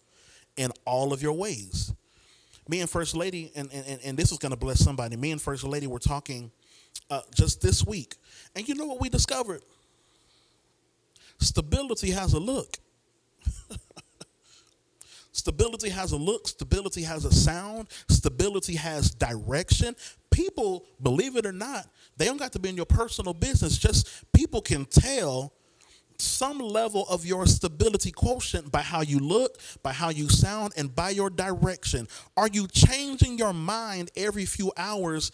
in 0.56 0.72
all 0.86 1.12
of 1.12 1.22
your 1.22 1.34
ways. 1.34 1.94
Me 2.70 2.80
and 2.80 2.90
First 2.90 3.14
Lady, 3.14 3.52
and, 3.54 3.70
and, 3.74 4.00
and 4.06 4.18
this 4.18 4.32
is 4.32 4.38
going 4.38 4.52
to 4.54 4.58
bless 4.58 4.80
somebody. 4.80 5.18
Me 5.18 5.32
and 5.32 5.42
First 5.42 5.66
Lady 5.66 5.88
were 5.88 6.00
talking 6.00 6.50
uh, 7.10 7.22
just 7.36 7.60
this 7.60 7.86
week. 7.86 8.16
And 8.56 8.70
you 8.70 8.76
know 8.76 8.86
what 8.86 9.02
we 9.02 9.10
discovered? 9.10 9.64
Stability 11.40 12.12
has 12.12 12.32
a 12.32 12.40
look. 12.40 12.78
Stability 15.34 15.90
has 15.90 16.12
a 16.12 16.18
look, 16.18 16.48
stability 16.48 17.04
has 17.04 17.24
a 17.24 17.32
sound, 17.32 17.88
stability 18.10 18.76
has 18.76 19.12
direction. 19.12 19.96
People, 20.30 20.86
believe 21.02 21.38
it 21.38 21.46
or 21.46 21.54
not, 21.54 21.88
they 22.18 22.26
don't 22.26 22.38
got 22.38 22.52
to 22.54 22.60
be 22.60 22.70
in 22.70 22.76
your 22.76 22.86
personal 22.86 23.34
business. 23.34 23.78
Just 23.78 24.10
people 24.34 24.62
can 24.62 24.86
tell 24.86 25.54
some 26.18 26.60
level 26.60 27.06
of 27.10 27.26
your 27.26 27.46
stability 27.46 28.12
quotient 28.12 28.72
by 28.72 28.82
how 28.82 29.02
you 29.02 29.20
look, 29.20 29.58
by 29.82 29.92
how 29.92 30.10
you 30.10 30.30
sound, 30.30 30.74
and 30.78 30.94
by 30.94 31.10
your 31.10 31.30
direction. 31.30 32.08
Are 32.38 32.48
you 32.48 32.68
changing 32.68 33.38
your 33.38 33.54
mind 33.54 34.12
every 34.16 34.46
few 34.46 34.72
hours 34.78 35.32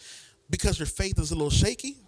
because 0.48 0.78
your 0.78 0.86
faith 0.86 1.18
is 1.18 1.30
a 1.30 1.34
little 1.34 1.50
shaky? 1.50 1.98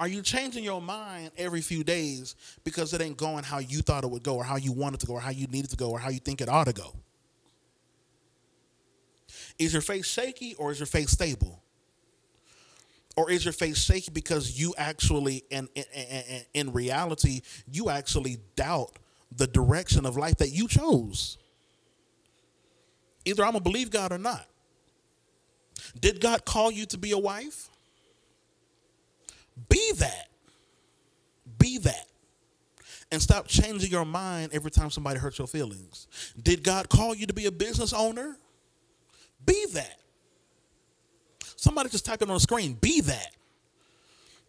Are 0.00 0.08
you 0.08 0.22
changing 0.22 0.64
your 0.64 0.80
mind 0.80 1.30
every 1.36 1.60
few 1.60 1.84
days 1.84 2.34
because 2.64 2.94
it 2.94 3.02
ain't 3.02 3.18
going 3.18 3.44
how 3.44 3.58
you 3.58 3.82
thought 3.82 4.02
it 4.02 4.10
would 4.10 4.22
go, 4.22 4.36
or 4.36 4.44
how 4.44 4.56
you 4.56 4.72
wanted 4.72 4.98
to 5.00 5.06
go, 5.06 5.12
or 5.12 5.20
how 5.20 5.30
you 5.30 5.46
needed 5.48 5.70
to 5.70 5.76
go, 5.76 5.90
or 5.90 5.98
how 5.98 6.08
you 6.08 6.18
think 6.18 6.40
it 6.40 6.48
ought 6.48 6.64
to 6.64 6.72
go? 6.72 6.96
Is 9.58 9.74
your 9.74 9.82
faith 9.82 10.06
shaky 10.06 10.54
or 10.54 10.72
is 10.72 10.78
your 10.78 10.86
faith 10.86 11.10
stable? 11.10 11.62
Or 13.14 13.30
is 13.30 13.44
your 13.44 13.52
faith 13.52 13.76
shaky 13.76 14.10
because 14.10 14.58
you 14.58 14.72
actually, 14.78 15.44
in, 15.50 15.68
in, 15.74 15.84
in, 15.92 16.42
in 16.54 16.72
reality, 16.72 17.42
you 17.70 17.90
actually 17.90 18.38
doubt 18.56 18.92
the 19.36 19.46
direction 19.46 20.06
of 20.06 20.16
life 20.16 20.38
that 20.38 20.48
you 20.48 20.66
chose? 20.66 21.36
Either 23.26 23.44
I'm 23.44 23.52
going 23.52 23.62
to 23.62 23.70
believe 23.70 23.90
God 23.90 24.12
or 24.12 24.18
not. 24.18 24.46
Did 26.00 26.22
God 26.22 26.46
call 26.46 26.70
you 26.70 26.86
to 26.86 26.96
be 26.96 27.10
a 27.10 27.18
wife? 27.18 27.69
Be 29.68 29.92
that. 29.98 30.28
Be 31.58 31.78
that. 31.78 32.06
And 33.12 33.20
stop 33.20 33.48
changing 33.48 33.90
your 33.90 34.04
mind 34.04 34.52
every 34.52 34.70
time 34.70 34.90
somebody 34.90 35.18
hurts 35.18 35.38
your 35.38 35.48
feelings. 35.48 36.06
Did 36.40 36.62
God 36.62 36.88
call 36.88 37.14
you 37.14 37.26
to 37.26 37.34
be 37.34 37.46
a 37.46 37.52
business 37.52 37.92
owner? 37.92 38.36
Be 39.44 39.66
that. 39.72 39.98
Somebody 41.56 41.90
just 41.90 42.06
type 42.06 42.22
it 42.22 42.28
on 42.28 42.34
the 42.34 42.40
screen. 42.40 42.74
Be 42.80 43.00
that. 43.02 43.34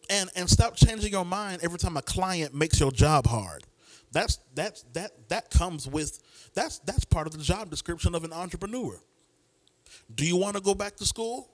And 0.10 0.30
and 0.36 0.50
stop 0.50 0.76
changing 0.76 1.12
your 1.12 1.26
mind 1.26 1.62
every 1.64 1.80
time 1.80 1.98
a 1.98 2.02
client 2.02 2.54
makes 2.54 2.80
your 2.80 2.92
job 2.92 3.26
hard. 3.26 3.64
That's 4.12 4.40
that's 4.56 4.84
that 4.94 5.30
that 5.30 5.50
comes 5.50 5.88
with 5.88 6.20
that's 6.54 6.80
that's 6.80 7.06
part 7.06 7.28
of 7.28 7.34
the 7.34 7.40
job 7.40 7.70
description 7.70 8.14
of 8.14 8.24
an 8.24 8.34
entrepreneur. 8.34 9.00
Do 10.14 10.26
you 10.26 10.36
want 10.36 10.56
to 10.56 10.62
go 10.62 10.76
back 10.76 10.98
to 10.98 11.06
school? 11.06 11.50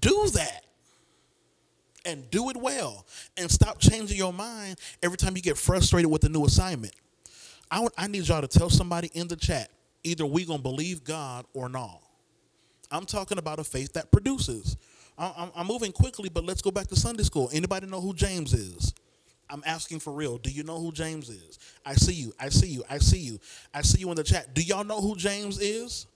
Do 0.00 0.28
that 0.34 0.64
and 2.04 2.28
do 2.30 2.50
it 2.50 2.56
well 2.56 3.06
and 3.36 3.50
stop 3.50 3.78
changing 3.78 4.16
your 4.16 4.32
mind 4.32 4.78
every 5.02 5.16
time 5.16 5.36
you 5.36 5.42
get 5.42 5.58
frustrated 5.58 6.10
with 6.10 6.24
a 6.24 6.28
new 6.28 6.44
assignment. 6.44 6.94
I, 7.70 7.86
I 7.96 8.06
need 8.06 8.26
y'all 8.28 8.40
to 8.40 8.48
tell 8.48 8.70
somebody 8.70 9.10
in 9.14 9.28
the 9.28 9.36
chat 9.36 9.70
either 10.02 10.26
we 10.26 10.44
gonna 10.44 10.62
believe 10.62 11.04
God 11.04 11.44
or 11.54 11.68
not. 11.68 12.00
I'm 12.90 13.06
talking 13.06 13.38
about 13.38 13.58
a 13.58 13.64
faith 13.64 13.92
that 13.92 14.10
produces. 14.10 14.76
I'm, 15.16 15.50
I'm 15.54 15.66
moving 15.66 15.92
quickly, 15.92 16.28
but 16.28 16.44
let's 16.44 16.62
go 16.62 16.70
back 16.70 16.86
to 16.88 16.96
Sunday 16.96 17.22
school. 17.22 17.50
Anybody 17.52 17.86
know 17.86 18.00
who 18.00 18.14
James 18.14 18.54
is? 18.54 18.94
I'm 19.50 19.62
asking 19.66 20.00
for 20.00 20.12
real. 20.12 20.38
Do 20.38 20.50
you 20.50 20.62
know 20.62 20.80
who 20.80 20.92
James 20.92 21.28
is? 21.28 21.58
I 21.84 21.94
see 21.94 22.14
you. 22.14 22.32
I 22.38 22.48
see 22.48 22.68
you. 22.68 22.84
I 22.88 22.98
see 22.98 23.18
you. 23.18 23.38
I 23.74 23.82
see 23.82 24.00
you 24.00 24.08
in 24.10 24.16
the 24.16 24.24
chat. 24.24 24.54
Do 24.54 24.62
y'all 24.62 24.84
know 24.84 25.00
who 25.00 25.16
James 25.16 25.60
is? 25.60 26.06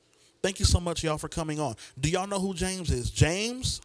Thank 0.43 0.59
you 0.59 0.65
so 0.65 0.79
much, 0.79 1.03
y'all, 1.03 1.19
for 1.19 1.29
coming 1.29 1.59
on. 1.59 1.75
Do 1.99 2.09
y'all 2.09 2.27
know 2.27 2.39
who 2.39 2.55
James 2.55 2.91
is? 2.91 3.11
James 3.11 3.81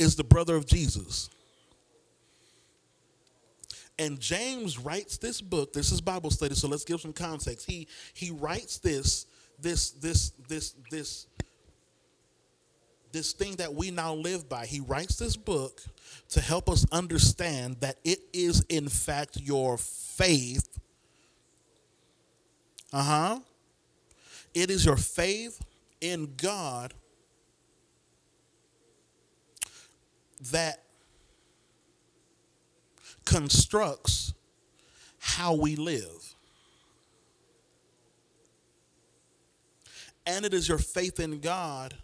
is 0.00 0.16
the 0.16 0.24
brother 0.24 0.56
of 0.56 0.66
Jesus. 0.66 1.28
And 3.98 4.18
James 4.18 4.78
writes 4.78 5.18
this 5.18 5.42
book. 5.42 5.74
This 5.74 5.92
is 5.92 6.00
Bible 6.00 6.30
study, 6.30 6.54
so 6.54 6.68
let's 6.68 6.84
give 6.84 7.00
some 7.00 7.12
context. 7.12 7.66
He 7.66 7.86
he 8.14 8.30
writes 8.30 8.78
this 8.78 9.26
this 9.60 9.90
this 9.90 10.30
this 10.48 10.74
this 10.90 11.26
this 13.12 13.32
thing 13.32 13.56
that 13.56 13.74
we 13.74 13.90
now 13.90 14.14
live 14.14 14.48
by. 14.48 14.64
He 14.64 14.80
writes 14.80 15.16
this 15.16 15.36
book 15.36 15.82
to 16.30 16.40
help 16.40 16.70
us 16.70 16.86
understand 16.90 17.76
that 17.80 17.96
it 18.02 18.20
is 18.32 18.64
in 18.70 18.88
fact 18.88 19.38
your 19.38 19.76
faith. 19.76 20.78
Uh-huh. 22.92 23.40
It 24.54 24.70
is 24.70 24.86
your 24.86 24.96
faith 24.96 25.62
in 26.00 26.34
God 26.36 26.94
that 30.50 30.82
constructs 33.24 34.34
how 35.18 35.54
we 35.54 35.76
live. 35.76 36.34
And 40.26 40.44
it 40.44 40.54
is 40.54 40.68
your 40.68 40.78
faith 40.78 41.20
in 41.20 41.40
God 41.40 41.94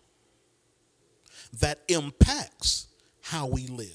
that 1.60 1.80
impacts 1.88 2.88
how 3.22 3.46
we 3.46 3.66
live. 3.66 3.90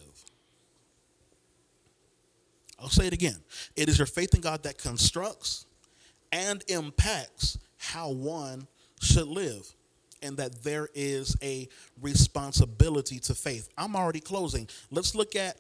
I'll 2.80 2.90
say 2.90 3.08
it 3.08 3.14
again. 3.14 3.38
It 3.76 3.90
is 3.90 3.98
your 3.98 4.08
faith 4.08 4.34
in 4.34 4.42
God 4.42 4.64
that 4.64 4.78
constructs 4.78 5.66
and 6.32 6.64
impacts 6.68 7.60
how 7.78 8.10
one 8.10 8.68
should 9.02 9.28
live, 9.28 9.74
and 10.22 10.38
that 10.38 10.64
there 10.64 10.90
is 10.94 11.36
a 11.42 11.68
responsibility 12.02 13.20
to 13.20 13.36
faith. 13.36 13.70
I'm 13.78 13.96
already 13.96 14.20
closing. 14.20 14.68
Let's 14.92 15.16
look 15.16 15.36
at 15.36 15.58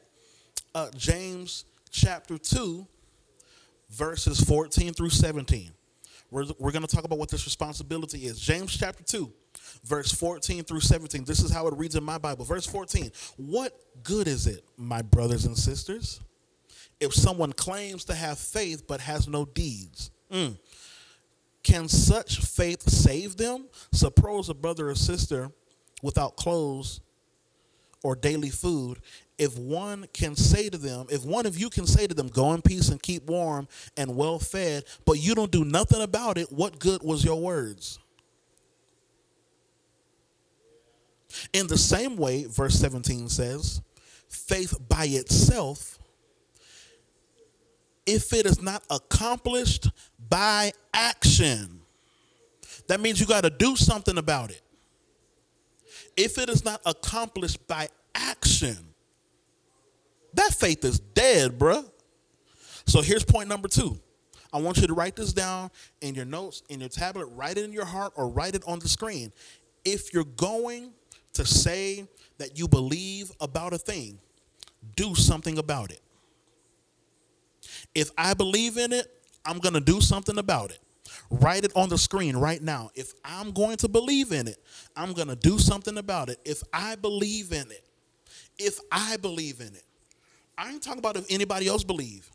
uh, 0.75 0.89
James 0.96 1.65
chapter 1.89 2.38
2, 2.38 2.86
verses 3.89 4.41
14 4.41 4.94
through 4.94 5.10
17. 5.10 5.72
We're, 6.30 6.46
we're 6.60 6.72
going 6.72 6.86
to 6.86 6.96
talk 6.96 7.03
about 7.03 7.20
what 7.20 7.30
this 7.30 7.46
responsibility 7.46 8.20
is. 8.20 8.39
James 8.39 8.77
chapter 8.77 9.03
2, 9.03 9.32
verse 9.84 10.13
14 10.13 10.63
through 10.63 10.80
17. 10.80 11.25
This 11.25 11.41
is 11.41 11.51
how 11.51 11.68
it 11.68 11.77
reads 11.77 11.96
in 11.96 12.03
my 12.03 12.18
Bible. 12.18 12.46
Verse 12.46 12.65
14 12.65 13.12
What 13.36 13.77
good 14.03 14.27
is 14.27 14.48
it, 14.48 14.63
my 14.77 15.01
brothers 15.01 15.46
and 15.46 15.58
sisters, 15.58 16.22
if 17.01 17.13
someone 17.13 17.51
claims 17.51 18.06
to 18.06 18.15
have 18.15 18.39
faith 18.39 18.88
but 18.88 19.01
has 19.01 19.27
no 19.27 19.44
deeds? 19.46 20.12
Mm. 20.32 20.58
Can 21.63 21.88
such 21.88 22.39
faith 22.39 22.89
save 22.89 23.38
them? 23.38 23.65
Suppose 23.91 24.50
a 24.50 24.53
brother 24.53 24.89
or 24.89 24.96
sister 24.96 25.51
without 26.01 26.36
clothes 26.36 27.01
or 28.03 28.15
daily 28.15 28.50
food 28.50 29.00
if 29.41 29.58
one 29.58 30.06
can 30.13 30.36
say 30.36 30.70
to 30.70 30.77
them, 30.77 31.08
if 31.10 31.25
one 31.25 31.48
of 31.48 31.58
you 31.58 31.72
can 31.72 31.88
say 31.88 32.06
to 32.06 32.13
them, 32.13 32.27
go 32.27 32.53
in 32.53 32.62
peace 32.62 32.89
and 32.89 33.01
keep 33.01 33.25
warm 33.27 33.68
and 33.98 34.15
well 34.15 34.38
fed, 34.38 34.84
but 35.03 35.13
you 35.13 35.34
don't 35.34 35.50
do 35.50 35.65
nothing 35.65 36.03
about 36.03 36.38
it, 36.38 36.51
what 36.51 36.77
good 36.77 37.01
was 37.01 37.25
your 37.25 37.41
words? 37.41 37.98
In 41.53 41.65
the 41.65 41.77
same 41.77 42.18
way, 42.18 42.46
verse 42.46 42.75
17 42.75 43.30
says, 43.30 43.82
faith 44.30 44.77
by 44.88 45.06
itself, 45.06 45.98
if 48.06 48.34
it 48.34 48.46
is 48.46 48.62
not 48.62 48.84
accomplished 48.91 49.89
by 50.31 50.71
action, 50.93 51.81
that 52.88 53.01
means 53.01 53.19
you 53.19 53.27
got 53.27 53.43
to 53.43 53.50
do 53.50 53.75
something 53.75 54.17
about 54.17 54.50
it. 54.50 54.61
If 56.15 56.38
it 56.38 56.50
is 56.50 56.63
not 56.63 56.81
accomplished 56.85 57.67
by 57.67 57.89
action, 58.15 58.77
that 60.33 60.53
faith 60.53 60.83
is 60.85 61.00
dead, 61.00 61.59
bruh. 61.59 61.88
So 62.88 63.01
here's 63.01 63.25
point 63.25 63.50
number 63.50 63.67
two. 63.67 64.00
I 64.53 64.60
want 64.60 64.77
you 64.77 64.88
to 64.88 64.93
write 64.93 65.15
this 65.15 65.34
down 65.34 65.69
in 65.99 66.15
your 66.15 66.25
notes, 66.25 66.63
in 66.69 66.79
your 66.79 66.89
tablet, 66.89 67.25
write 67.27 67.58
it 67.58 67.65
in 67.65 67.73
your 67.73 67.86
heart, 67.86 68.13
or 68.15 68.29
write 68.29 68.56
it 68.56 68.63
on 68.65 68.79
the 68.79 68.88
screen. 68.88 69.32
If 69.84 70.13
you're 70.13 70.23
going 70.23 70.91
to 71.34 71.45
say 71.45 72.08
that 72.38 72.58
you 72.58 72.67
believe 72.67 73.32
about 73.41 73.73
a 73.73 73.77
thing, 73.77 74.17
do 74.95 75.13
something 75.13 75.58
about 75.58 75.91
it. 75.91 76.01
If 77.93 78.12
I 78.17 78.34
believe 78.34 78.77
in 78.77 78.93
it, 78.93 79.20
I'm 79.45 79.60
going 79.60 79.73
to 79.73 79.82
do 79.82 80.01
something 80.01 80.38
about 80.38 80.71
it. 80.71 80.80
Write 81.30 81.63
it 81.63 81.71
on 81.75 81.89
the 81.89 81.97
screen 81.97 82.38
right 82.38 82.62
now. 82.62 82.91
If 82.95 83.13
I'm 83.23 83.51
going 83.51 83.77
to 83.77 83.88
believe 83.88 84.32
in 84.32 84.47
it, 84.47 84.58
I'm 84.95 85.13
going 85.13 85.27
to 85.27 85.36
do 85.36 85.58
something 85.58 85.97
about 85.97 86.30
it. 86.30 86.39
If 86.45 86.62
I 86.73 86.95
believe 86.95 87.51
in 87.51 87.69
it, 87.71 87.84
if 88.58 88.80
I 88.91 89.17
believe 89.17 89.60
in 89.60 89.67
it, 89.67 89.84
I 90.58 90.71
ain't 90.71 90.84
talking 90.84 90.99
about 90.99 91.17
if 91.17 91.25
anybody 91.30 91.67
else 91.67 91.84
believe. 91.84 92.30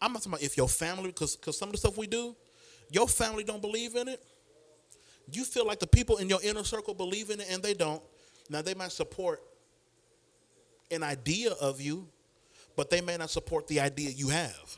I'm 0.00 0.12
not 0.12 0.22
talking 0.22 0.32
about 0.32 0.42
if 0.42 0.56
your 0.56 0.68
family, 0.68 1.08
because 1.08 1.36
because 1.36 1.58
some 1.58 1.68
of 1.68 1.72
the 1.72 1.78
stuff 1.78 1.96
we 1.96 2.06
do, 2.06 2.34
your 2.90 3.06
family 3.06 3.44
don't 3.44 3.60
believe 3.60 3.94
in 3.96 4.08
it. 4.08 4.22
You 5.30 5.44
feel 5.44 5.66
like 5.66 5.78
the 5.78 5.86
people 5.86 6.16
in 6.16 6.28
your 6.28 6.40
inner 6.42 6.64
circle 6.64 6.94
believe 6.94 7.30
in 7.30 7.40
it 7.40 7.46
and 7.50 7.62
they 7.62 7.74
don't. 7.74 8.02
Now 8.48 8.62
they 8.62 8.74
might 8.74 8.92
support 8.92 9.40
an 10.90 11.02
idea 11.04 11.52
of 11.52 11.80
you, 11.80 12.08
but 12.74 12.90
they 12.90 13.00
may 13.00 13.16
not 13.16 13.30
support 13.30 13.68
the 13.68 13.78
idea 13.80 14.10
you 14.10 14.28
have. 14.28 14.76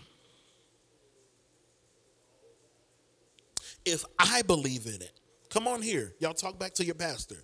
If 3.84 4.04
I 4.18 4.42
believe 4.42 4.86
in 4.86 5.02
it, 5.02 5.12
come 5.50 5.66
on 5.66 5.82
here. 5.82 6.12
Y'all 6.20 6.34
talk 6.34 6.58
back 6.58 6.74
to 6.74 6.84
your 6.84 6.94
pastor. 6.94 7.36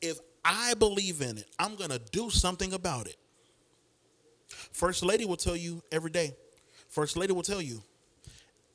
If 0.00 0.18
I 0.44 0.74
believe 0.74 1.20
in 1.20 1.38
it, 1.38 1.48
I'm 1.58 1.76
going 1.76 1.90
to 1.90 2.00
do 2.10 2.30
something 2.30 2.72
about 2.72 3.06
it. 3.06 3.16
First 4.72 5.04
Lady 5.04 5.24
will 5.24 5.36
tell 5.36 5.56
you 5.56 5.82
every 5.90 6.10
day. 6.10 6.34
First 6.88 7.16
Lady 7.16 7.32
will 7.32 7.42
tell 7.42 7.60
you 7.62 7.82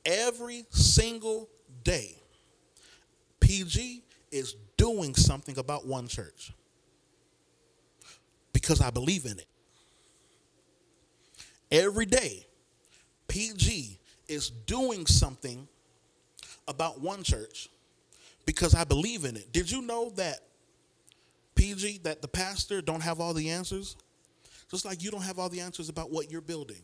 every 0.06 0.66
single 0.70 1.50
day, 1.84 2.16
PG 3.40 4.04
is 4.32 4.56
doing 4.78 5.16
something 5.16 5.58
about 5.58 5.86
one 5.86 6.08
church 6.08 6.52
because 8.54 8.82
I 8.82 8.90
believe 8.90 9.26
in 9.26 9.40
it. 9.40 9.48
Every 11.72 12.06
day, 12.06 12.46
PG 13.28 14.00
is 14.28 14.50
doing 14.50 15.06
something 15.06 15.68
about 16.68 17.02
one 17.02 17.24
church 17.24 17.70
because 18.46 18.76
I 18.76 18.84
believe 18.84 19.26
in 19.26 19.36
it. 19.36 19.52
Did 19.52 19.70
you 19.70 19.82
know 19.82 20.10
that 20.12 20.40
PG, 21.56 22.00
that 22.04 22.22
the 22.22 22.28
pastor 22.28 22.82
don't 22.82 23.02
have 23.02 23.20
all 23.20 23.34
the 23.34 23.50
answers? 23.50 23.96
Just 24.70 24.86
like 24.86 25.04
you 25.04 25.12
don't 25.12 25.24
have 25.24 25.38
all 25.38 25.50
the 25.50 25.60
answers 25.60 25.90
about 25.90 26.12
what 26.12 26.32
you're 26.32 26.42
building. 26.42 26.82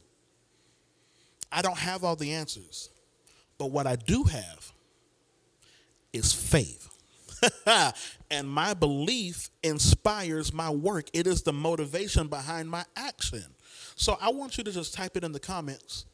I 1.52 1.62
don't 1.62 1.78
have 1.78 2.04
all 2.04 2.16
the 2.16 2.34
answers. 2.34 2.90
But 3.58 3.72
what 3.72 3.88
I 3.88 3.96
do 3.96 4.24
have 4.24 4.72
is 6.14 6.34
faith. 6.34 6.90
and 8.32 8.50
my 8.50 8.74
belief 8.74 9.50
inspires 9.64 10.54
my 10.54 10.70
work. 10.70 11.08
It 11.14 11.28
is 11.28 11.44
the 11.44 11.54
motivation 11.54 12.28
behind 12.28 12.70
my 12.70 12.84
action. 12.96 13.46
So 13.96 14.18
I 14.22 14.30
want 14.30 14.58
you 14.58 14.64
to 14.64 14.72
just 14.72 14.94
type 14.94 15.18
it 15.18 15.24
in 15.24 15.32
the 15.32 15.40
comments. 15.40 16.06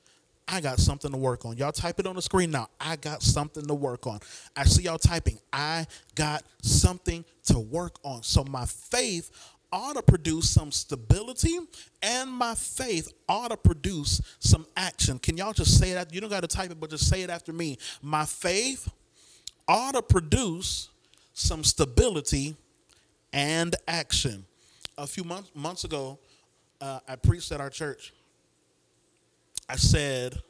I 0.48 0.62
got 0.62 0.80
something 0.80 1.12
to 1.12 1.18
work 1.18 1.46
on. 1.46 1.58
Y'all 1.58 1.72
type 1.72 2.00
it 2.00 2.08
on 2.08 2.16
the 2.16 2.22
screen 2.22 2.52
now. 2.52 2.68
I 2.80 2.96
got 2.98 3.24
something 3.24 3.66
to 3.66 3.74
work 3.74 4.06
on. 4.08 4.20
I 4.56 4.66
see 4.66 4.84
y'all 4.84 4.98
typing. 4.98 5.40
I 5.52 5.88
got 6.16 6.44
something 6.62 7.24
to 7.46 7.60
work 7.60 7.98
on. 8.04 8.24
So 8.24 8.44
my 8.44 8.66
faith 8.66 9.32
ought 9.72 9.96
to 9.96 10.04
produce 10.04 10.50
some 10.50 10.72
stability 10.72 11.58
and 12.04 12.32
my 12.32 12.54
faith 12.54 13.12
ought 13.28 13.50
to 13.50 13.58
produce 13.58 14.22
some 14.40 14.68
action. 14.78 15.18
Can 15.18 15.36
y'all 15.36 15.54
just 15.54 15.80
say 15.80 15.94
that? 15.94 16.14
You 16.14 16.22
don't 16.22 16.30
got 16.30 16.42
to 16.42 16.48
type 16.48 16.70
it, 16.70 16.80
but 16.80 16.92
just 16.92 17.10
say 17.10 17.24
it 17.24 17.30
after 17.30 17.52
me. 17.52 17.78
My 18.02 18.26
faith 18.26 18.88
ought 19.68 19.96
to 19.96 20.02
produce 20.02 20.90
some 21.34 21.64
stability 21.64 22.56
and 23.32 23.76
action. 23.88 24.46
A 24.98 25.08
few 25.08 25.24
months, 25.24 25.50
months 25.56 25.84
ago, 25.86 26.20
uh, 26.80 27.00
I 27.08 27.16
preached 27.16 27.52
at 27.52 27.60
our 27.60 27.72
church. 27.72 28.14
I 29.70 29.76
said 29.76 30.42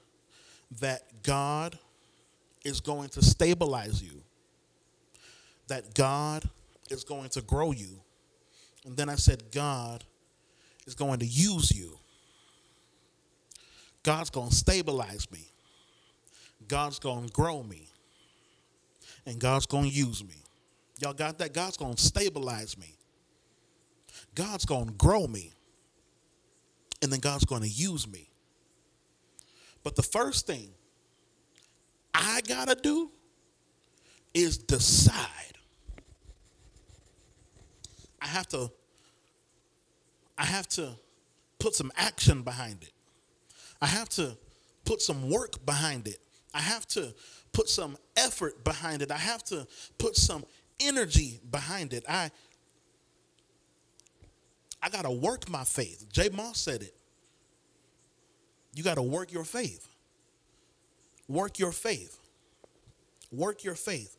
that 0.79 1.01
God 1.23 1.77
is 2.63 2.81
going 2.81 3.09
to 3.09 3.21
stabilize 3.21 4.01
you, 4.01 4.21
that 5.67 5.93
God 5.93 6.47
is 6.89 7.03
going 7.03 7.29
to 7.29 7.41
grow 7.41 7.71
you 7.71 8.03
and 8.85 8.97
then 8.97 9.09
I 9.09 9.15
said, 9.15 9.51
God 9.51 10.03
is 10.85 10.95
going 10.95 11.19
to 11.19 11.25
use 11.25 11.71
you. 11.71 11.97
God's 14.03 14.29
going 14.29 14.49
to 14.49 14.55
stabilize 14.55 15.31
me. 15.31 15.47
God's 16.67 16.99
going 16.99 17.27
to 17.27 17.31
grow 17.31 17.63
me. 17.63 17.87
And 19.25 19.39
God's 19.39 19.65
going 19.65 19.85
to 19.85 19.95
use 19.95 20.23
me. 20.23 20.35
Y'all 20.99 21.13
got 21.13 21.37
that? 21.37 21.53
God's 21.53 21.77
going 21.77 21.95
to 21.95 22.01
stabilize 22.01 22.77
me. 22.77 22.95
God's 24.35 24.65
going 24.65 24.87
to 24.87 24.93
grow 24.93 25.27
me. 25.27 25.53
And 27.01 27.11
then 27.11 27.19
God's 27.19 27.45
going 27.45 27.61
to 27.61 27.69
use 27.69 28.07
me. 28.07 28.29
But 29.83 29.95
the 29.95 30.03
first 30.03 30.47
thing 30.47 30.69
I 32.13 32.41
got 32.47 32.69
to 32.69 32.75
do 32.75 33.11
is 34.33 34.57
decide 34.57 35.57
I 38.21 38.27
have 38.27 38.47
to 38.49 38.71
I 40.37 40.45
have 40.45 40.67
to 40.69 40.93
put 41.59 41.75
some 41.75 41.91
action 41.95 42.41
behind 42.41 42.81
it. 42.83 42.93
I 43.81 43.85
have 43.85 44.09
to 44.09 44.37
put 44.85 45.01
some 45.01 45.29
work 45.29 45.63
behind 45.65 46.07
it. 46.07 46.17
I 46.53 46.59
have 46.59 46.87
to 46.89 47.13
put 47.51 47.69
some 47.69 47.97
effort 48.15 48.63
behind 48.63 49.01
it. 49.01 49.11
I 49.11 49.17
have 49.17 49.43
to 49.45 49.67
put 49.97 50.15
some 50.15 50.45
energy 50.79 51.39
behind 51.51 51.93
it. 51.93 52.03
I 52.07 52.31
I 54.81 54.89
got 54.89 55.03
to 55.03 55.11
work 55.11 55.49
my 55.49 55.63
faith. 55.63 56.07
J. 56.11 56.29
Moss 56.29 56.59
said 56.59 56.81
it. 56.81 56.95
You 58.75 58.83
got 58.83 58.95
to 58.95 59.01
work 59.01 59.31
your 59.31 59.43
faith. 59.43 59.87
Work 61.27 61.59
your 61.59 61.71
faith. 61.71 62.19
Work 63.31 63.63
your 63.63 63.75
faith. 63.75 64.17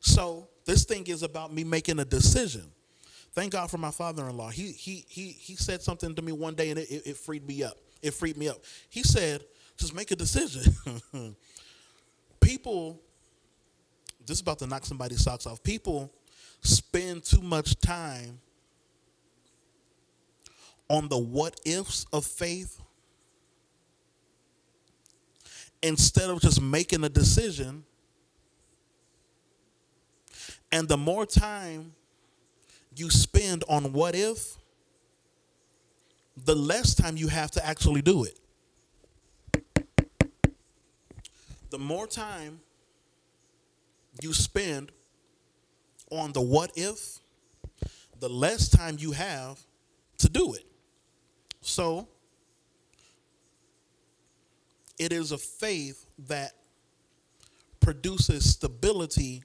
So 0.00 0.48
this 0.64 0.84
thing 0.84 1.06
is 1.06 1.22
about 1.22 1.52
me 1.52 1.64
making 1.64 1.98
a 1.98 2.04
decision. 2.04 2.64
Thank 3.32 3.52
God 3.52 3.70
for 3.70 3.78
my 3.78 3.90
father-in-law. 3.90 4.50
He 4.50 4.72
he 4.72 5.04
he 5.08 5.28
he 5.28 5.56
said 5.56 5.80
something 5.80 6.14
to 6.14 6.22
me 6.22 6.32
one 6.32 6.54
day 6.54 6.70
and 6.70 6.78
it, 6.78 6.90
it, 6.90 7.06
it 7.06 7.16
freed 7.16 7.46
me 7.46 7.62
up. 7.62 7.78
It 8.02 8.12
freed 8.12 8.36
me 8.36 8.48
up. 8.48 8.58
He 8.90 9.02
said, 9.02 9.42
just 9.76 9.94
make 9.94 10.10
a 10.10 10.16
decision. 10.16 10.72
People, 12.40 13.00
this 14.26 14.36
is 14.36 14.40
about 14.40 14.58
to 14.58 14.66
knock 14.66 14.84
somebody's 14.84 15.22
socks 15.22 15.46
off. 15.46 15.62
People 15.62 16.12
spend 16.60 17.24
too 17.24 17.40
much 17.40 17.78
time 17.78 18.40
on 20.88 21.08
the 21.08 21.16
what 21.16 21.60
ifs 21.64 22.06
of 22.12 22.26
faith 22.26 22.80
instead 25.82 26.30
of 26.30 26.40
just 26.40 26.60
making 26.60 27.04
a 27.04 27.08
decision. 27.08 27.84
And 30.70 30.88
the 30.88 30.96
more 30.96 31.26
time 31.26 31.92
you 32.96 33.10
spend 33.10 33.64
on 33.68 33.92
what 33.92 34.14
if, 34.14 34.56
the 36.44 36.54
less 36.54 36.94
time 36.94 37.16
you 37.16 37.28
have 37.28 37.50
to 37.52 37.66
actually 37.66 38.02
do 38.02 38.24
it. 38.24 38.38
The 41.70 41.78
more 41.78 42.06
time 42.06 42.60
you 44.20 44.32
spend 44.32 44.92
on 46.10 46.32
the 46.32 46.40
what 46.40 46.72
if, 46.76 47.18
the 48.20 48.28
less 48.28 48.68
time 48.68 48.96
you 48.98 49.12
have 49.12 49.58
to 50.18 50.28
do 50.28 50.54
it. 50.54 50.66
So, 51.60 52.08
it 54.98 55.12
is 55.12 55.32
a 55.32 55.38
faith 55.38 56.06
that 56.28 56.52
produces 57.80 58.50
stability 58.50 59.42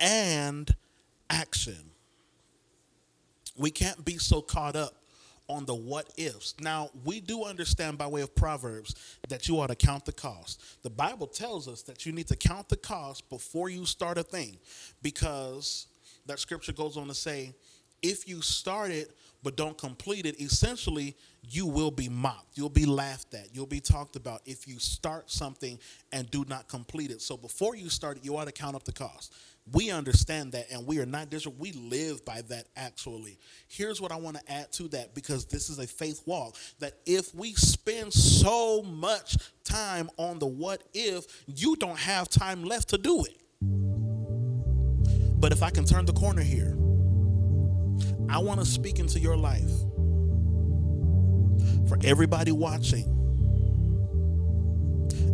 and 0.00 0.74
action. 1.30 1.90
We 3.56 3.70
can't 3.70 4.04
be 4.04 4.18
so 4.18 4.42
caught 4.42 4.76
up 4.76 4.92
on 5.48 5.64
the 5.64 5.74
what 5.74 6.12
ifs. 6.16 6.54
Now, 6.60 6.90
we 7.04 7.20
do 7.20 7.44
understand 7.44 7.98
by 7.98 8.06
way 8.06 8.20
of 8.20 8.34
Proverbs 8.34 8.94
that 9.28 9.48
you 9.48 9.60
ought 9.60 9.68
to 9.68 9.76
count 9.76 10.04
the 10.04 10.12
cost. 10.12 10.82
The 10.82 10.90
Bible 10.90 11.26
tells 11.26 11.68
us 11.68 11.82
that 11.82 12.04
you 12.04 12.12
need 12.12 12.26
to 12.28 12.36
count 12.36 12.68
the 12.68 12.76
cost 12.76 13.28
before 13.30 13.70
you 13.70 13.86
start 13.86 14.18
a 14.18 14.22
thing 14.22 14.58
because 15.02 15.86
that 16.26 16.40
scripture 16.40 16.72
goes 16.72 16.96
on 16.96 17.06
to 17.06 17.14
say, 17.14 17.54
if 18.02 18.28
you 18.28 18.42
start 18.42 18.90
it 18.90 19.10
but 19.42 19.56
don't 19.56 19.78
complete 19.78 20.26
it, 20.26 20.40
essentially 20.40 21.16
you 21.48 21.66
will 21.66 21.90
be 21.90 22.08
mocked. 22.08 22.56
You'll 22.56 22.68
be 22.68 22.86
laughed 22.86 23.34
at. 23.34 23.54
You'll 23.54 23.66
be 23.66 23.80
talked 23.80 24.16
about 24.16 24.42
if 24.44 24.66
you 24.66 24.78
start 24.78 25.30
something 25.30 25.78
and 26.12 26.30
do 26.30 26.44
not 26.48 26.68
complete 26.68 27.10
it. 27.10 27.22
So 27.22 27.36
before 27.36 27.76
you 27.76 27.88
start 27.88 28.18
it, 28.18 28.24
you 28.24 28.36
ought 28.36 28.46
to 28.46 28.52
count 28.52 28.74
up 28.74 28.84
the 28.84 28.92
cost. 28.92 29.32
We 29.72 29.90
understand 29.90 30.52
that 30.52 30.70
and 30.70 30.86
we 30.86 31.00
are 31.00 31.06
not 31.06 31.28
different. 31.28 31.58
We 31.58 31.72
live 31.72 32.24
by 32.24 32.42
that 32.42 32.66
actually. 32.76 33.38
Here's 33.68 34.00
what 34.00 34.12
I 34.12 34.16
want 34.16 34.36
to 34.36 34.52
add 34.52 34.72
to 34.74 34.88
that 34.88 35.14
because 35.14 35.44
this 35.44 35.70
is 35.70 35.78
a 35.78 35.86
faith 35.86 36.22
walk 36.24 36.56
that 36.78 36.94
if 37.04 37.34
we 37.34 37.52
spend 37.54 38.12
so 38.12 38.82
much 38.82 39.36
time 39.64 40.08
on 40.18 40.38
the 40.38 40.46
what 40.46 40.82
if, 40.94 41.26
you 41.46 41.74
don't 41.76 41.98
have 41.98 42.28
time 42.28 42.64
left 42.64 42.88
to 42.90 42.98
do 42.98 43.24
it. 43.24 43.36
But 45.38 45.52
if 45.52 45.62
I 45.62 45.70
can 45.70 45.84
turn 45.84 46.06
the 46.06 46.12
corner 46.12 46.42
here, 46.42 46.76
I 48.28 48.38
want 48.38 48.60
to 48.60 48.66
speak 48.66 48.98
into 48.98 49.20
your 49.20 49.36
life. 49.36 49.70
For 51.88 51.98
everybody 52.04 52.50
watching, 52.50 53.04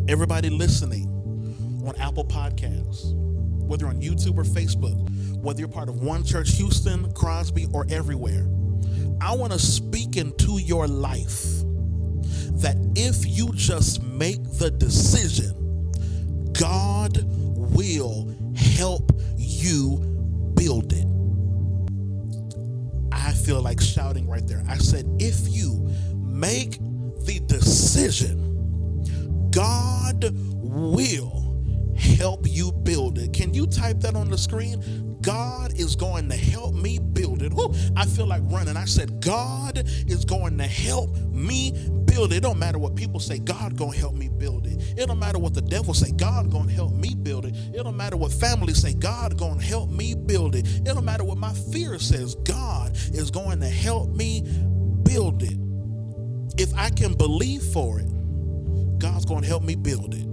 everybody 0.09 0.51
listening 0.51 1.07
on 1.87 1.95
Apple 1.97 2.27
Podcasts, 2.27 3.15
whether 3.15 3.87
on 3.87 4.01
YouTube 4.03 4.37
or 4.37 4.45
Facebook, 4.45 4.97
whether 5.37 5.61
you're 5.61 5.69
part 5.69 5.89
of 5.89 6.03
One 6.03 6.25
Church 6.25 6.53
Houston, 6.57 7.11
Crosby, 7.13 7.67
or 7.73 7.87
everywhere, 7.89 8.47
I 9.21 9.35
want 9.35 9.53
to 9.53 9.59
speak 9.59 10.17
into 10.17 10.59
your 10.59 10.87
life 10.87 11.63
that 12.61 12.77
if 12.95 13.27
you 13.27 13.51
just 13.55 14.03
make 14.03 14.43
the 14.59 14.71
decision, 14.71 15.91
God 16.53 17.19
will 17.25 18.35
help 18.55 19.11
you 19.37 19.97
build 20.55 20.93
it 20.93 21.07
feel 23.45 23.61
like 23.61 23.81
shouting 23.81 24.29
right 24.29 24.47
there. 24.47 24.63
I 24.69 24.79
said, 24.79 25.07
if 25.19 25.49
you 25.49 25.89
make 26.17 26.79
the 27.25 27.41
decision, 27.47 29.51
God 29.51 30.31
will 30.33 31.95
help 31.97 32.47
you 32.49 32.73
build 32.73 33.19
it. 33.19 33.33
Can 33.33 33.55
you 33.55 33.67
type 33.67 34.01
that 34.01 34.15
on 34.15 34.31
the 34.31 34.39
screen? 34.39 35.19
God 35.21 35.79
is 35.79 35.95
going 35.95 36.29
to 36.29 36.37
help 36.37 36.75
me 36.75 36.99
build 36.99 37.43
it. 37.43 37.53
Ooh, 37.53 37.73
I 37.97 38.07
feel 38.07 38.27
like 38.27 38.43
running. 38.47 38.77
I 38.77 38.87
said, 38.87 39.21
God 39.21 39.83
is 39.87 40.25
going 40.25 40.59
to 40.59 40.67
help 40.67 41.17
me 41.29 41.73
build 42.13 42.33
it. 42.33 42.37
It 42.37 42.43
don't 42.43 42.59
matter 42.59 42.79
what 42.79 42.95
people 42.95 43.21
say, 43.21 43.39
God 43.39 43.77
gonna 43.77 43.97
help 43.97 44.15
me 44.15 44.29
build 44.29 44.67
it. 44.67 44.99
It 44.99 45.07
don't 45.07 45.19
matter 45.19 45.39
what 45.39 45.55
the 45.55 45.63
devil 45.63 45.95
say, 45.95 46.13
God 46.13 46.51
gonna 46.51 46.71
help 46.71 46.93
me 46.93 47.15
build 47.15 47.47
it. 47.47 47.55
It 47.75 47.83
don't 47.83 47.97
matter 47.97 48.17
what 48.17 48.33
family 48.33 48.75
say, 48.75 48.93
God 48.93 49.39
gonna 49.39 49.63
help 49.63 49.91
me 49.91 50.15
build 50.15 50.55
it. 50.55 50.67
It 50.67 50.85
don't 50.85 51.05
matter 51.05 51.25
what 51.25 51.39
my 51.39 51.53
fear 51.73 51.99
says, 51.99 52.35
God 52.35 52.82
is 53.13 53.31
going 53.31 53.61
to 53.61 53.69
help 53.69 54.11
me 54.11 54.43
build 55.03 55.43
it. 55.43 55.59
If 56.61 56.75
I 56.75 56.91
can 56.91 57.15
believe 57.15 57.63
for 57.63 58.01
it, 58.01 58.09
God's 58.99 59.25
going 59.25 59.43
to 59.43 59.49
help 59.49 59.63
me 59.63 59.75
build 59.75 60.15
it. 60.15 60.27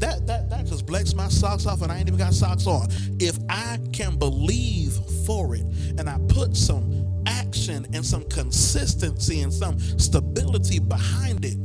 That 0.00 0.26
that 0.26 0.48
that 0.50 0.66
just 0.66 0.86
blacks 0.86 1.14
my 1.14 1.28
socks 1.28 1.66
off, 1.66 1.82
and 1.82 1.92
I 1.92 1.98
ain't 1.98 2.08
even 2.08 2.18
got 2.18 2.32
socks 2.34 2.66
on. 2.66 2.88
If 3.20 3.38
I 3.48 3.78
can 3.92 4.16
believe 4.16 4.92
for 5.26 5.54
it, 5.54 5.62
and 5.98 6.08
I 6.08 6.18
put 6.28 6.56
some 6.56 7.22
action 7.26 7.86
and 7.92 8.04
some 8.04 8.24
consistency 8.28 9.42
and 9.42 9.52
some 9.52 9.78
stability 9.78 10.78
behind 10.78 11.44
it, 11.44 11.56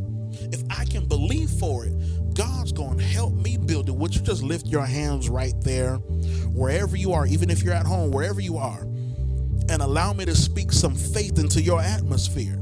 if 0.52 0.62
I 0.70 0.86
can 0.86 1.06
believe 1.06 1.50
for 1.50 1.86
it, 1.86 1.94
God's 2.34 2.72
going 2.72 2.98
to 2.98 3.04
help 3.04 3.34
me 3.34 3.58
build 3.58 3.88
it. 3.88 3.96
Would 3.96 4.16
you 4.16 4.22
just 4.22 4.44
lift 4.44 4.68
your 4.68 4.86
hands 4.86 5.30
right 5.30 5.56
there, 5.62 5.96
wherever 5.96 6.98
you 6.98 7.14
are, 7.14 7.26
even 7.26 7.50
if 7.50 7.64
you're 7.64 7.74
at 7.74 7.86
home, 7.86 8.12
wherever 8.12 8.42
you 8.42 8.58
are, 8.58 8.86
and 9.76 9.84
allow 9.84 10.14
me 10.14 10.24
to 10.24 10.34
speak 10.34 10.72
some 10.72 10.96
faith 10.96 11.38
into 11.38 11.62
your 11.62 11.82
atmosphere? 11.82 12.58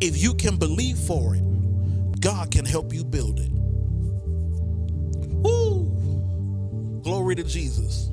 If 0.00 0.16
you 0.16 0.32
can 0.32 0.56
believe 0.56 0.96
for 0.96 1.34
it, 1.34 2.20
God 2.20 2.50
can 2.50 2.64
help 2.64 2.94
you 2.94 3.04
build 3.04 3.38
it. 3.40 3.50
Woo! 5.44 7.00
Glory 7.02 7.34
to 7.34 7.44
Jesus. 7.44 8.08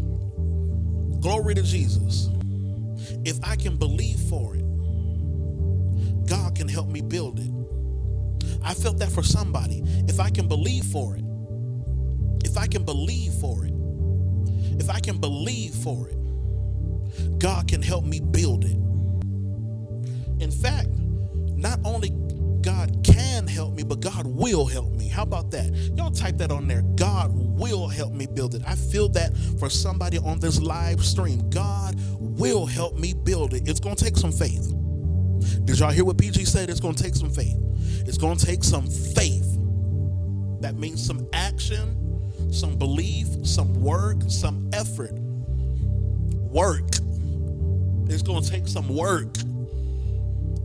Glory 1.21 1.55
to 1.55 1.63
Jesus. 1.63 2.27
If 3.23 3.39
I 3.41 3.55
can 3.55 3.77
believe 3.77 4.19
for 4.19 4.57
it, 4.57 4.65
God 6.27 6.55
can 6.55 6.67
help 6.67 6.89
me 6.89 6.99
build 6.99 7.39
it. 7.39 7.51
I 8.65 8.73
felt 8.73 8.97
that 8.99 9.13
for 9.13 9.23
somebody. 9.23 9.81
If 10.09 10.19
I 10.19 10.29
can 10.29 10.49
believe 10.49 10.83
for 10.83 11.15
it, 11.15 11.23
if 12.43 12.57
I 12.57 12.67
can 12.67 12.83
believe 12.83 13.31
for 13.35 13.63
it, 13.63 13.73
if 14.77 14.89
I 14.89 14.99
can 14.99 15.19
believe 15.19 15.73
for 15.73 16.09
it, 16.09 16.17
God 17.37 17.67
can 17.67 17.81
help 17.81 18.05
me 18.05 18.19
build 18.19 18.65
it. 18.65 18.77
In 20.41 20.51
fact, 20.51 20.89
not 21.55 21.79
only 21.85 22.09
God 22.61 23.03
can 23.03 23.45
help 23.47 23.73
me, 23.73 23.83
but 23.83 23.99
God 23.99 24.25
will 24.25 24.65
help 24.65 24.91
me. 24.93 25.07
How 25.07 25.23
about 25.23 25.51
that? 25.51 25.71
Y'all 25.95 26.11
type 26.11 26.37
that 26.37 26.51
on 26.51 26.67
there. 26.67 26.81
God 26.95 27.31
will 27.33 27.87
help 27.87 28.13
me 28.13 28.25
build 28.25 28.55
it. 28.55 28.61
I 28.65 28.75
feel 28.75 29.09
that 29.09 29.35
for 29.59 29.69
somebody 29.69 30.17
on 30.17 30.39
this 30.39 30.61
live 30.61 31.03
stream. 31.03 31.49
God 31.49 31.95
will 32.19 32.65
help 32.65 32.97
me 32.97 33.13
build 33.13 33.53
it. 33.53 33.67
It's 33.67 33.79
going 33.79 33.95
to 33.95 34.03
take 34.03 34.17
some 34.17 34.31
faith. 34.31 34.73
Did 35.65 35.79
y'all 35.79 35.91
hear 35.91 36.05
what 36.05 36.17
PG 36.17 36.45
said? 36.45 36.69
It's 36.69 36.79
going 36.79 36.95
to 36.95 37.03
take 37.03 37.15
some 37.15 37.29
faith. 37.29 37.57
It's 38.07 38.17
going 38.17 38.37
to 38.37 38.45
take 38.45 38.63
some 38.63 38.87
faith. 38.87 39.57
That 40.61 40.75
means 40.77 41.05
some 41.05 41.27
action, 41.33 42.51
some 42.51 42.77
belief, 42.77 43.27
some 43.45 43.73
work, 43.81 44.17
some 44.27 44.69
effort. 44.73 45.13
Work. 45.13 46.89
It's 48.13 48.23
going 48.23 48.43
to 48.43 48.49
take 48.49 48.67
some 48.67 48.87
work. 48.87 49.33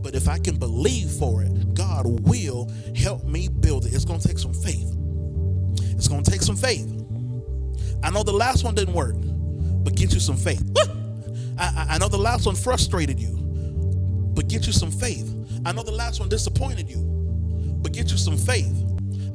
But 0.02 0.14
if 0.14 0.28
I 0.28 0.38
can 0.38 0.56
believe 0.58 1.10
for 1.10 1.42
it, 1.42 1.74
God 1.74 2.06
will 2.06 2.70
help 2.94 3.24
me 3.24 3.48
build 3.48 3.84
it. 3.84 3.92
It's 3.92 4.04
going 4.04 4.20
to 4.20 4.28
take 4.28 4.38
some 4.38 4.54
faith. 4.54 4.94
It's 5.96 6.08
going 6.08 6.22
to 6.22 6.30
take 6.30 6.42
some 6.42 6.56
faith. 6.56 6.86
I 8.02 8.10
know 8.10 8.22
the 8.22 8.32
last 8.32 8.64
one 8.64 8.74
didn't 8.74 8.94
work, 8.94 9.16
but 9.84 9.94
get 9.96 10.14
you 10.14 10.20
some 10.20 10.36
faith. 10.36 10.62
I, 11.58 11.86
I 11.90 11.98
know 11.98 12.08
the 12.08 12.18
last 12.18 12.46
one 12.46 12.54
frustrated 12.54 13.18
you, 13.18 13.36
but 14.34 14.48
get 14.48 14.66
you 14.66 14.72
some 14.72 14.92
faith. 14.92 15.34
I 15.66 15.72
know 15.72 15.82
the 15.82 15.92
last 15.92 16.20
one 16.20 16.28
disappointed 16.28 16.88
you, 16.88 17.02
but 17.82 17.92
get 17.92 18.10
you 18.10 18.16
some 18.16 18.36
faith. 18.36 18.84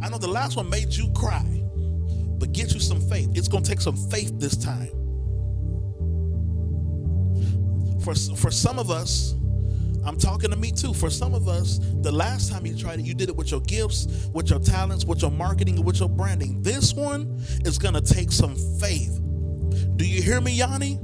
I 0.01 0.09
know 0.09 0.17
the 0.17 0.29
last 0.29 0.55
one 0.55 0.69
made 0.69 0.93
you 0.93 1.11
cry, 1.13 1.45
but 2.39 2.53
get 2.53 2.73
you 2.73 2.79
some 2.79 3.01
faith. 3.01 3.29
It's 3.35 3.49
going 3.49 3.63
to 3.63 3.69
take 3.69 3.81
some 3.81 3.97
faith 3.97 4.39
this 4.39 4.55
time. 4.55 5.02
For, 8.03 8.13
for 8.35 8.51
some 8.51 8.79
of 8.79 8.91
us, 8.91 9.35
I'm 10.05 10.17
talking 10.17 10.49
to 10.49 10.57
me 10.57 10.71
too. 10.71 10.93
For 10.93 11.09
some 11.09 11.33
of 11.33 11.47
us, 11.47 11.79
the 12.01 12.11
last 12.11 12.51
time 12.51 12.65
you 12.65 12.75
tried 12.77 12.99
it, 12.99 13.05
you 13.05 13.13
did 13.13 13.29
it 13.29 13.35
with 13.35 13.51
your 13.51 13.61
gifts, 13.61 14.27
with 14.33 14.49
your 14.49 14.59
talents, 14.59 15.05
with 15.05 15.21
your 15.21 15.31
marketing, 15.31 15.83
with 15.83 15.99
your 15.99 16.09
branding. 16.09 16.61
This 16.61 16.93
one 16.93 17.39
is 17.63 17.77
going 17.77 17.93
to 17.93 18.01
take 18.01 18.31
some 18.31 18.55
faith. 18.79 19.19
Do 19.95 20.05
you 20.05 20.21
hear 20.21 20.41
me, 20.41 20.51
Yanni? 20.51 20.99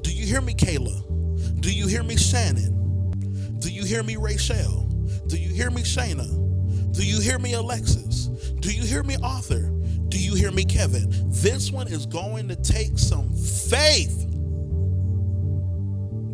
Do 0.00 0.10
you 0.10 0.24
hear 0.24 0.40
me, 0.40 0.54
Kayla? 0.54 1.60
Do 1.60 1.70
you 1.70 1.86
hear 1.86 2.02
me, 2.02 2.16
Shannon? 2.16 3.58
Do 3.58 3.70
you 3.70 3.84
hear 3.84 4.02
me, 4.02 4.16
Rachel? 4.16 4.88
Do 5.26 5.36
you 5.36 5.52
hear 5.52 5.70
me, 5.70 5.82
Shayna? 5.82 6.92
Do 6.92 7.06
you 7.06 7.20
hear 7.20 7.38
me, 7.38 7.52
Alexis? 7.52 8.26
Do 8.60 8.72
you 8.72 8.82
hear 8.84 9.02
me, 9.02 9.16
Arthur? 9.22 9.70
Do 10.08 10.18
you 10.18 10.34
hear 10.34 10.50
me, 10.50 10.64
Kevin? 10.64 11.10
This 11.30 11.70
one 11.70 11.88
is 11.88 12.06
going 12.06 12.48
to 12.48 12.56
take 12.56 12.98
some 12.98 13.32
faith. 13.34 14.31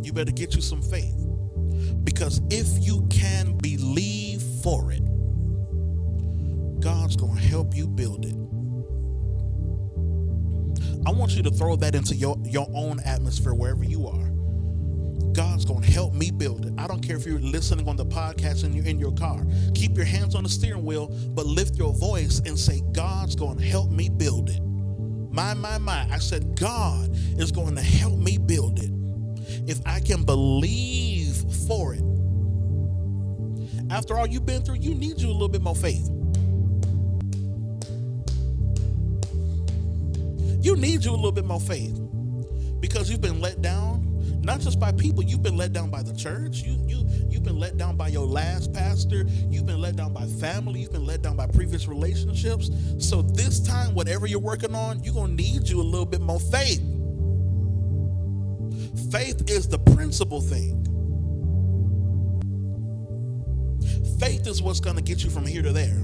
You 0.08 0.14
better 0.14 0.32
get 0.32 0.54
you 0.54 0.62
some 0.62 0.80
faith. 0.80 1.14
Because 2.02 2.40
if 2.48 2.66
you 2.82 3.06
can 3.10 3.58
believe 3.58 4.40
for 4.62 4.90
it, 4.90 5.04
God's 6.80 7.14
going 7.14 7.36
to 7.36 7.42
help 7.42 7.76
you 7.76 7.86
build 7.86 8.24
it. 8.24 8.34
I 11.06 11.10
want 11.10 11.32
you 11.32 11.42
to 11.42 11.50
throw 11.50 11.76
that 11.76 11.94
into 11.94 12.16
your, 12.16 12.38
your 12.42 12.66
own 12.74 13.00
atmosphere 13.00 13.52
wherever 13.52 13.84
you 13.84 14.06
are. 14.06 14.30
God's 15.34 15.66
going 15.66 15.82
to 15.82 15.90
help 15.90 16.14
me 16.14 16.30
build 16.30 16.64
it. 16.64 16.72
I 16.78 16.86
don't 16.86 17.06
care 17.06 17.16
if 17.16 17.26
you're 17.26 17.38
listening 17.38 17.86
on 17.86 17.96
the 17.96 18.06
podcast 18.06 18.64
and 18.64 18.74
you're 18.74 18.86
in 18.86 18.98
your 18.98 19.12
car. 19.12 19.44
Keep 19.74 19.94
your 19.94 20.06
hands 20.06 20.34
on 20.34 20.42
the 20.42 20.48
steering 20.48 20.86
wheel, 20.86 21.14
but 21.34 21.44
lift 21.44 21.76
your 21.76 21.92
voice 21.92 22.40
and 22.46 22.58
say, 22.58 22.82
God's 22.92 23.36
going 23.36 23.58
to 23.58 23.64
help 23.64 23.90
me 23.90 24.08
build 24.08 24.48
it. 24.48 24.62
My, 25.30 25.52
my, 25.52 25.76
my. 25.76 26.08
I 26.10 26.18
said, 26.18 26.58
God 26.58 27.10
is 27.38 27.52
going 27.52 27.74
to 27.76 27.82
help 27.82 28.18
me 28.18 28.38
build. 28.38 28.57
If 29.68 29.80
I 29.84 30.00
can 30.00 30.24
believe 30.24 31.36
for 31.66 31.94
it. 31.94 32.02
After 33.90 34.16
all 34.18 34.26
you've 34.26 34.46
been 34.46 34.62
through, 34.62 34.76
you 34.76 34.94
need 34.94 35.20
you 35.20 35.28
a 35.28 35.32
little 35.32 35.48
bit 35.48 35.60
more 35.60 35.76
faith. 35.76 36.08
You 40.60 40.74
need 40.74 41.04
you 41.04 41.12
a 41.12 41.16
little 41.16 41.32
bit 41.32 41.44
more 41.44 41.60
faith 41.60 42.00
because 42.80 43.10
you've 43.10 43.20
been 43.20 43.40
let 43.40 43.60
down 43.62 44.04
not 44.42 44.60
just 44.60 44.80
by 44.80 44.92
people 44.92 45.22
you've 45.22 45.42
been 45.42 45.56
let 45.56 45.74
down 45.74 45.90
by 45.90 46.02
the 46.02 46.14
church. 46.14 46.62
You 46.62 46.78
you 46.86 47.06
you've 47.28 47.42
been 47.42 47.58
let 47.58 47.76
down 47.76 47.96
by 47.96 48.08
your 48.08 48.26
last 48.26 48.72
pastor. 48.72 49.26
You've 49.50 49.66
been 49.66 49.80
let 49.80 49.96
down 49.96 50.14
by 50.14 50.26
family. 50.26 50.80
You've 50.80 50.92
been 50.92 51.04
let 51.04 51.20
down 51.20 51.36
by 51.36 51.46
previous 51.48 51.86
relationships. 51.86 52.70
So 52.98 53.20
this 53.20 53.60
time 53.60 53.94
whatever 53.94 54.26
you're 54.26 54.40
working 54.40 54.74
on 54.74 55.02
you're 55.04 55.26
to 55.26 55.32
need 55.32 55.68
you 55.68 55.80
a 55.80 55.82
little 55.82 56.06
bit 56.06 56.22
more 56.22 56.40
faith 56.40 56.80
faith 59.10 59.50
is 59.50 59.68
the 59.68 59.78
principal 59.78 60.40
thing 60.40 60.84
faith 64.18 64.46
is 64.46 64.60
what's 64.62 64.80
going 64.80 64.96
to 64.96 65.02
get 65.02 65.22
you 65.22 65.30
from 65.30 65.46
here 65.46 65.62
to 65.62 65.72
there 65.72 66.02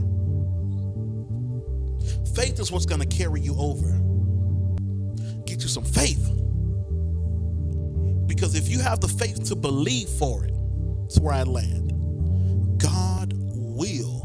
faith 2.35 2.59
is 2.61 2.71
what's 2.71 2.87
going 2.87 3.01
to 3.01 3.07
carry 3.07 3.41
you 3.41 3.55
over 3.59 3.91
get 5.47 5.63
you 5.63 5.69
some 5.69 5.85
faith 5.85 6.31
because 8.35 8.57
if 8.57 8.69
you 8.69 8.81
have 8.81 9.01
the 9.01 9.09
faith 9.09 9.45
to 9.49 9.57
believe 9.57 10.09
for 10.09 10.45
it, 10.45 10.55
it's 11.05 11.21
where 11.21 11.33
I 11.33 11.45
land. 11.45 11.93
God 12.79 13.33
will. 13.37 14.21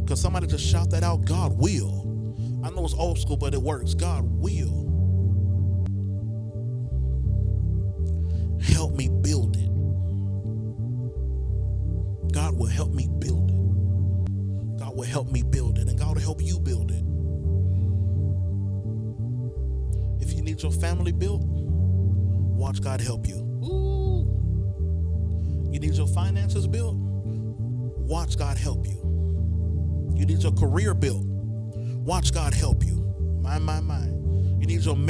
Because 0.00 0.20
somebody 0.20 0.46
just 0.46 0.64
shout 0.64 0.90
that 0.90 1.02
out 1.02 1.24
God 1.24 1.58
will. 1.58 2.36
I 2.64 2.70
know 2.70 2.84
it's 2.84 2.94
old 2.94 3.18
school, 3.18 3.36
but 3.36 3.52
it 3.52 3.60
works. 3.60 3.94
God 3.94 4.24
will. 4.24 4.81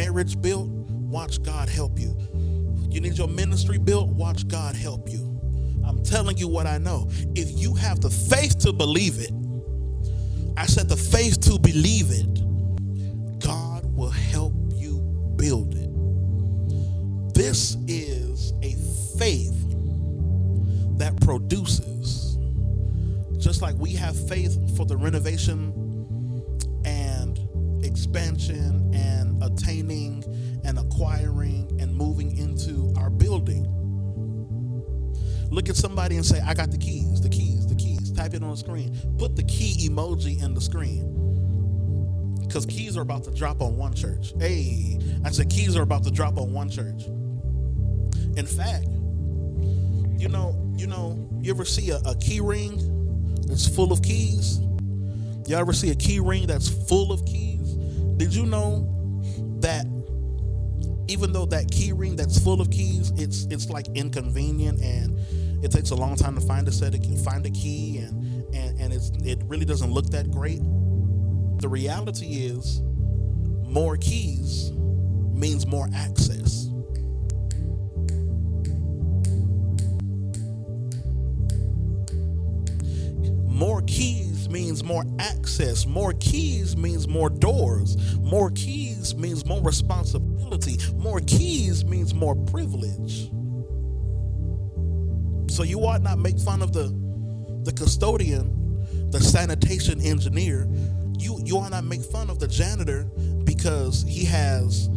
Marriage 0.03 0.41
built? 0.43 0.69
Watch 0.69 1.41
God 1.45 1.69
help 1.69 1.97
you. 1.97 2.17
You 2.91 3.01
need 3.01 3.17
your 3.17 3.29
ministry 3.29 3.79
built? 3.79 4.09
Watch 4.09 4.49
God 4.49 4.75
help 4.75 5.09
you. 5.09 5.21
I'm 5.87 6.03
telling 6.03 6.37
you 6.37 6.49
what 6.49 6.67
I 6.67 6.79
know. 6.79 7.09
If 7.37 7.57
you 7.57 7.75
have 7.75 8.01
the 8.01 8.11
faith 8.11 8.59
to 8.61 8.73
believe 8.73 9.21
it, 9.21 9.31
I 10.57 10.67
said 10.67 10.89
the 10.89 10.97
faith 10.97 11.41
to 11.43 11.57
believe 11.57 12.11
it, 12.11 13.39
God 13.39 13.85
will 13.95 14.11
help 14.11 14.55
you 14.75 14.99
build 15.37 15.75
it. 15.77 17.35
This 17.35 17.77
is 17.87 18.53
a 18.63 18.75
faith 19.19 19.55
that 20.99 21.17
produces. 21.21 22.39
Just 23.39 23.63
like 23.63 23.77
we 23.77 23.93
have 23.93 24.17
faith 24.29 24.77
for 24.77 24.85
the 24.85 24.97
renovation 24.97 25.73
and 26.85 27.39
expansion 27.85 28.82
attaining 29.43 30.25
and 30.65 30.79
acquiring 30.79 31.77
and 31.81 31.95
moving 31.95 32.37
into 32.37 32.93
our 32.97 33.11
building. 33.11 33.67
Look 35.51 35.69
at 35.69 35.77
somebody 35.77 36.17
and 36.17 36.25
say, 36.25 36.41
I 36.41 36.55
got 36.55 36.71
the 36.71 36.79
keys, 36.79 37.21
the 37.21 37.29
keys, 37.29 37.67
the 37.67 37.75
keys. 37.75 38.11
Type 38.13 38.35
it 38.35 38.43
on 38.43 38.51
the 38.51 38.57
screen. 38.57 38.97
Put 39.19 39.37
the 39.37 39.43
key 39.43 39.89
emoji 39.89 40.43
in 40.43 40.55
the 40.55 40.61
screen. 40.61 42.39
Because 42.41 42.65
keys 42.67 42.97
are 42.97 43.03
about 43.03 43.25
to 43.25 43.31
drop 43.31 43.61
on 43.61 43.77
one 43.77 43.95
church. 43.95 44.33
Hey, 44.39 44.99
I 45.25 45.31
said 45.31 45.51
keys 45.51 45.77
are 45.77 45.83
about 45.83 46.05
to 46.05 46.11
drop 46.11 46.39
on 46.39 46.53
one 46.53 46.71
church. 46.71 47.05
In 48.37 48.47
fact, 48.47 48.87
you 50.19 50.29
know, 50.29 50.73
you 50.77 50.87
know, 50.87 51.29
you 51.41 51.53
ever 51.53 51.65
see 51.65 51.91
a, 51.91 51.97
a 52.07 52.15
key 52.17 52.41
ring 52.41 53.37
that's 53.47 53.67
full 53.67 53.93
of 53.93 54.03
keys? 54.03 54.61
Y'all 55.47 55.59
ever 55.59 55.73
see 55.73 55.91
a 55.91 55.95
key 55.95 56.21
ring 56.21 56.47
that's 56.47 56.69
full 56.69 57.13
of 57.13 57.25
keys? 57.27 57.75
Did 58.17 58.35
you 58.35 58.47
know 58.47 58.89
that 59.63 59.87
even 61.09 61.33
though 61.33 61.47
that 61.47 61.71
key 61.71 61.93
ring 61.93 62.17
that's 62.17 62.39
full 62.39 62.61
of 62.61 62.71
keys, 62.71 63.13
it's 63.17 63.47
it's 63.47 63.69
like 63.69 63.87
inconvenient 63.95 64.81
and 64.81 65.19
it 65.65 65.71
takes 65.71 65.91
a 65.91 65.95
long 65.95 66.17
time 66.17 66.35
to 66.35 66.41
find 66.41 66.67
a 66.69 66.73
set 66.73 66.95
of 66.95 67.25
find 67.25 67.45
a 67.47 67.51
key 67.51 67.99
and 67.99 68.45
and, 68.55 68.81
and 68.81 68.93
it's 68.93 69.11
it 69.25 69.41
really 69.47 69.65
doesn't 69.65 69.91
look 69.91 70.07
that 70.11 70.31
great. 70.31 70.61
The 71.61 71.69
reality 71.69 72.27
is 72.47 72.81
more 73.65 73.97
keys 73.97 74.73
means 74.73 75.67
more 75.67 75.89
access. 75.95 76.69
More 83.47 83.83
keys 83.83 84.12
means 84.73 84.85
more 84.85 85.05
access. 85.19 85.85
More 85.85 86.15
keys 86.15 86.79
means 86.79 87.07
more 87.07 87.29
doors. 87.29 88.17
More 88.21 88.51
keys 88.53 89.15
means 89.15 89.45
more 89.45 89.61
responsibility. 89.61 90.79
More 90.95 91.21
keys 91.21 91.85
means 91.85 92.15
more 92.15 92.35
privilege. 92.35 93.31
So 95.51 95.63
you 95.63 95.81
ought 95.81 96.01
not 96.01 96.19
make 96.19 96.39
fun 96.39 96.63
of 96.63 96.73
the 96.73 96.85
the 97.65 97.73
custodian, 97.73 99.11
the 99.11 99.21
sanitation 99.21 100.01
engineer. 100.01 100.67
You 101.19 101.39
you 101.45 101.59
ought 101.59 101.73
not 101.73 101.85
make 101.85 102.03
fun 102.03 102.31
of 102.31 102.39
the 102.39 102.49
janitor 102.49 103.05
because 103.45 104.05
he 104.09 104.25
has 104.25 104.89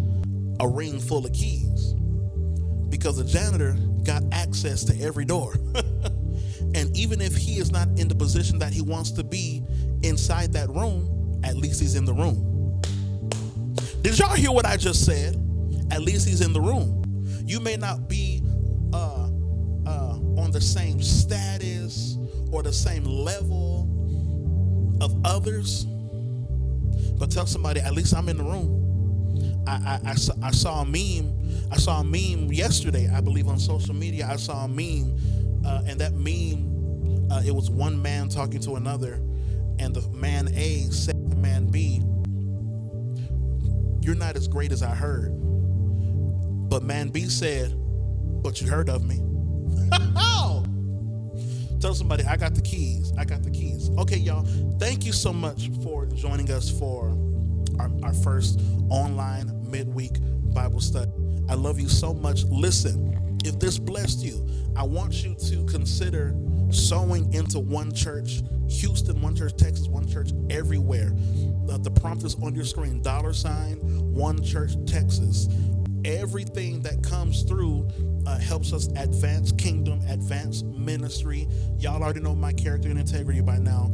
a 0.61 0.67
ring 0.69 1.01
full 1.01 1.25
of 1.25 1.33
keys. 1.33 1.95
Because 2.87 3.17
the 3.17 3.25
janitor 3.25 3.73
got 4.05 4.23
access 4.31 4.85
to 4.85 4.97
every 5.01 5.25
door. 5.25 5.53
Even 6.95 7.21
if 7.21 7.35
he 7.35 7.59
is 7.59 7.71
not 7.71 7.87
in 7.97 8.07
the 8.07 8.15
position 8.15 8.59
that 8.59 8.73
he 8.73 8.81
wants 8.81 9.11
to 9.11 9.23
be 9.23 9.63
inside 10.03 10.53
that 10.53 10.69
room, 10.69 11.41
at 11.43 11.55
least 11.55 11.81
he's 11.81 11.95
in 11.95 12.05
the 12.05 12.13
room. 12.13 12.81
Did 14.01 14.17
y'all 14.19 14.35
hear 14.35 14.51
what 14.51 14.65
I 14.65 14.77
just 14.77 15.05
said? 15.05 15.35
At 15.91 16.01
least 16.01 16.27
he's 16.27 16.41
in 16.41 16.53
the 16.53 16.61
room. 16.61 17.03
You 17.45 17.59
may 17.59 17.75
not 17.75 18.07
be 18.07 18.41
uh, 18.93 19.29
uh, 19.85 20.19
on 20.37 20.51
the 20.51 20.61
same 20.61 21.01
status 21.01 22.17
or 22.51 22.63
the 22.63 22.73
same 22.73 23.03
level 23.03 23.89
of 25.01 25.13
others, 25.25 25.85
but 27.17 27.29
tell 27.31 27.45
somebody, 27.45 27.81
at 27.81 27.93
least 27.93 28.15
I'm 28.15 28.29
in 28.29 28.37
the 28.37 28.43
room. 28.43 28.81
I, 29.67 29.99
I, 30.05 30.11
I, 30.11 30.15
I 30.47 30.51
saw 30.51 30.81
a 30.81 30.85
meme 30.85 31.45
I 31.71 31.77
saw 31.77 31.99
a 31.99 32.03
meme 32.03 32.51
yesterday, 32.51 33.09
I 33.13 33.21
believe, 33.21 33.47
on 33.47 33.59
social 33.59 33.93
media. 33.93 34.27
I 34.29 34.35
saw 34.35 34.65
a 34.65 34.67
meme, 34.67 35.17
uh, 35.65 35.81
and 35.87 35.99
that 35.99 36.13
meme, 36.13 36.74
uh, 37.31 37.41
it 37.45 37.53
was 37.53 37.69
one 37.69 38.01
man 38.01 38.29
talking 38.29 38.59
to 38.61 38.75
another, 38.75 39.13
and 39.79 39.95
the 39.95 40.07
man 40.09 40.49
A 40.55 40.81
said 40.91 41.29
to 41.31 41.35
man 41.35 41.67
B, 41.67 42.01
You're 44.01 44.15
not 44.15 44.35
as 44.35 44.47
great 44.47 44.71
as 44.71 44.83
I 44.83 44.93
heard. 44.93 45.31
But 46.69 46.83
man 46.83 47.09
B 47.09 47.25
said, 47.25 47.73
But 48.43 48.61
you 48.61 48.67
heard 48.67 48.89
of 48.89 49.05
me. 49.05 49.21
Tell 51.79 51.93
somebody, 51.93 52.23
I 52.23 52.37
got 52.37 52.55
the 52.55 52.61
keys. 52.61 53.13
I 53.17 53.25
got 53.25 53.43
the 53.43 53.51
keys. 53.51 53.91
Okay, 53.97 54.17
y'all, 54.17 54.45
thank 54.79 55.05
you 55.05 55.13
so 55.13 55.31
much 55.31 55.69
for 55.83 56.05
joining 56.07 56.49
us 56.49 56.69
for 56.69 57.09
our, 57.79 57.91
our 58.01 58.13
first 58.13 58.59
online 58.89 59.51
midweek 59.69 60.13
Bible 60.53 60.79
study. 60.79 61.11
I 61.49 61.53
love 61.53 61.79
you 61.79 61.89
so 61.89 62.13
much. 62.13 62.43
Listen, 62.45 63.37
if 63.45 63.59
this 63.59 63.77
blessed 63.77 64.23
you, 64.23 64.47
I 64.75 64.83
want 64.83 65.23
you 65.23 65.35
to 65.35 65.65
consider 65.65 66.33
sowing 66.71 67.33
into 67.33 67.59
one 67.59 67.93
church, 67.93 68.41
Houston, 68.69 69.21
one 69.21 69.35
church, 69.35 69.55
Texas, 69.57 69.87
one 69.87 70.07
church, 70.07 70.31
everywhere. 70.49 71.13
Uh, 71.69 71.77
the 71.77 71.91
prompt 71.91 72.23
is 72.23 72.35
on 72.35 72.55
your 72.55 72.65
screen 72.65 73.01
dollar 73.01 73.33
sign, 73.33 73.77
one 74.13 74.43
church, 74.43 74.73
Texas. 74.85 75.47
Everything 76.03 76.81
that 76.81 77.01
comes 77.03 77.43
through 77.43 77.87
uh, 78.27 78.37
helps 78.37 78.73
us 78.73 78.87
advance 78.95 79.51
kingdom, 79.51 80.01
advance 80.07 80.63
ministry. 80.63 81.47
Y'all 81.79 82.03
already 82.03 82.19
know 82.19 82.35
my 82.35 82.53
character 82.53 82.89
and 82.89 82.99
integrity 82.99 83.41
by 83.41 83.57
now. 83.57 83.91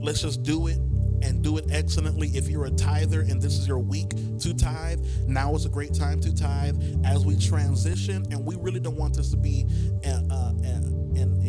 Let's 0.00 0.22
just 0.22 0.42
do 0.42 0.66
it 0.66 0.78
and 1.22 1.42
do 1.42 1.56
it 1.56 1.66
excellently. 1.70 2.28
If 2.34 2.48
you're 2.48 2.66
a 2.66 2.70
tither 2.70 3.20
and 3.20 3.40
this 3.40 3.56
is 3.56 3.66
your 3.66 3.78
week 3.78 4.10
to 4.40 4.52
tithe, 4.54 5.00
now 5.26 5.54
is 5.54 5.64
a 5.64 5.68
great 5.68 5.94
time 5.94 6.20
to 6.20 6.34
tithe 6.34 6.82
as 7.04 7.24
we 7.24 7.36
transition. 7.38 8.26
And 8.30 8.44
we 8.44 8.56
really 8.56 8.80
don't 8.80 8.96
want 8.96 9.16
this 9.16 9.30
to 9.30 9.36
be 9.36 9.66
a, 10.04 10.22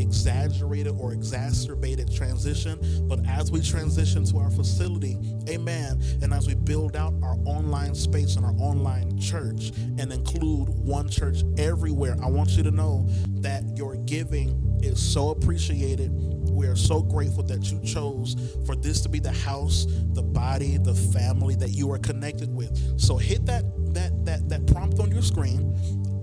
exaggerated 0.04 0.94
or 1.00 1.14
exacerbated 1.14 2.14
transition, 2.14 3.08
but 3.08 3.26
as 3.26 3.52
we 3.52 3.62
transition 3.62 4.26
to 4.26 4.38
our 4.38 4.52
facility, 4.52 5.18
amen, 5.50 6.02
and 6.22 6.34
as 6.34 6.46
we 6.46 6.54
build 6.56 6.96
out 6.96 7.14
our 7.24 7.38
online 7.46 7.96
space 7.96 8.36
and 8.36 8.46
our 8.46 8.54
online 8.60 9.18
church 9.18 9.72
and 9.98 10.12
include 10.12 10.70
one 10.70 11.10
church 11.10 11.44
everywhere, 11.58 12.16
I 12.22 12.30
want 12.30 12.52
you 12.52 12.64
to 12.64 12.72
know 12.72 13.08
that 13.42 13.64
your 13.76 13.96
giving 13.96 14.80
is 14.84 15.02
so 15.02 15.30
appreciated 15.30 16.12
we 16.54 16.68
are 16.68 16.76
so 16.76 17.02
grateful 17.02 17.44
that 17.44 17.72
you 17.72 17.80
chose 17.82 18.36
for 18.66 18.76
this 18.76 19.02
to 19.02 19.10
be 19.10 19.20
the 19.20 19.32
house, 19.32 19.88
the 20.14 20.22
body, 20.22 20.78
the 20.78 20.94
family 20.94 21.56
that 21.56 21.70
you 21.70 21.92
are 21.92 21.98
connected 21.98 22.54
with. 22.54 23.00
So 23.00 23.18
hit 23.18 23.46
that 23.48 23.64
that 23.94 24.26
that 24.26 24.50
that 24.50 24.68
prompt 24.68 25.00
on 25.00 25.12
your 25.12 25.22
screen, 25.22 25.74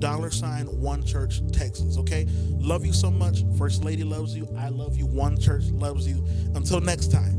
dollar 0.00 0.30
sign 0.30 0.66
one 0.66 1.04
church 1.04 1.40
Texas. 1.52 1.98
Okay, 1.98 2.26
love 2.50 2.84
you 2.84 2.92
so 2.92 3.10
much. 3.10 3.44
First 3.58 3.84
Lady 3.84 4.04
loves 4.04 4.36
you. 4.36 4.48
I 4.58 4.68
love 4.68 4.96
you. 4.96 5.06
One 5.06 5.38
church 5.38 5.64
loves 5.70 6.08
you. 6.08 6.24
Until 6.54 6.80
next 6.80 7.12
time, 7.12 7.38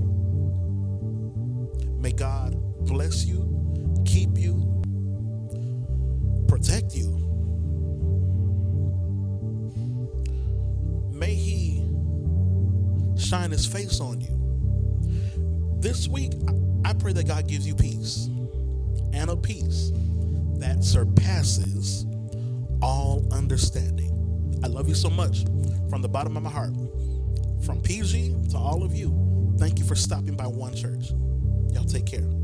may 2.02 2.12
God 2.12 2.56
bless 2.86 3.26
you, 3.26 4.04
keep 4.06 4.38
you, 4.38 4.82
protect 6.48 6.96
you. 6.96 7.18
May 11.12 11.34
He 11.34 11.84
shine 13.18 13.52
his 13.52 13.66
face 13.66 14.00
on 14.00 14.20
you. 14.22 14.38
This 15.80 16.08
week, 16.08 16.34
I 16.86 16.94
pray 16.94 17.14
that 17.14 17.28
God 17.28 17.48
gives 17.48 17.68
you 17.68 17.76
peace 17.76 18.30
and 19.14 19.30
a 19.30 19.36
peace 19.38 19.92
that 20.58 20.84
surpasses 20.84 22.06
all 22.82 23.26
understanding. 23.32 24.10
I 24.64 24.68
love 24.68 24.88
you 24.88 24.96
so 24.96 25.10
much 25.10 25.46
from 25.90 26.02
the 26.02 26.10
bottom 26.10 26.38
of 26.38 26.44
my 26.44 26.50
heart. 26.50 26.74
From 27.66 27.82
PG 27.82 28.36
to 28.52 28.58
all 28.58 28.84
of 28.84 28.94
you, 28.94 29.56
thank 29.60 29.80
you 29.80 29.86
for 29.86 29.96
stopping 29.96 30.36
by 30.36 30.48
One 30.48 30.76
Church. 30.76 31.12
Y'all 31.72 31.86
take 31.86 32.06
care. 32.06 32.41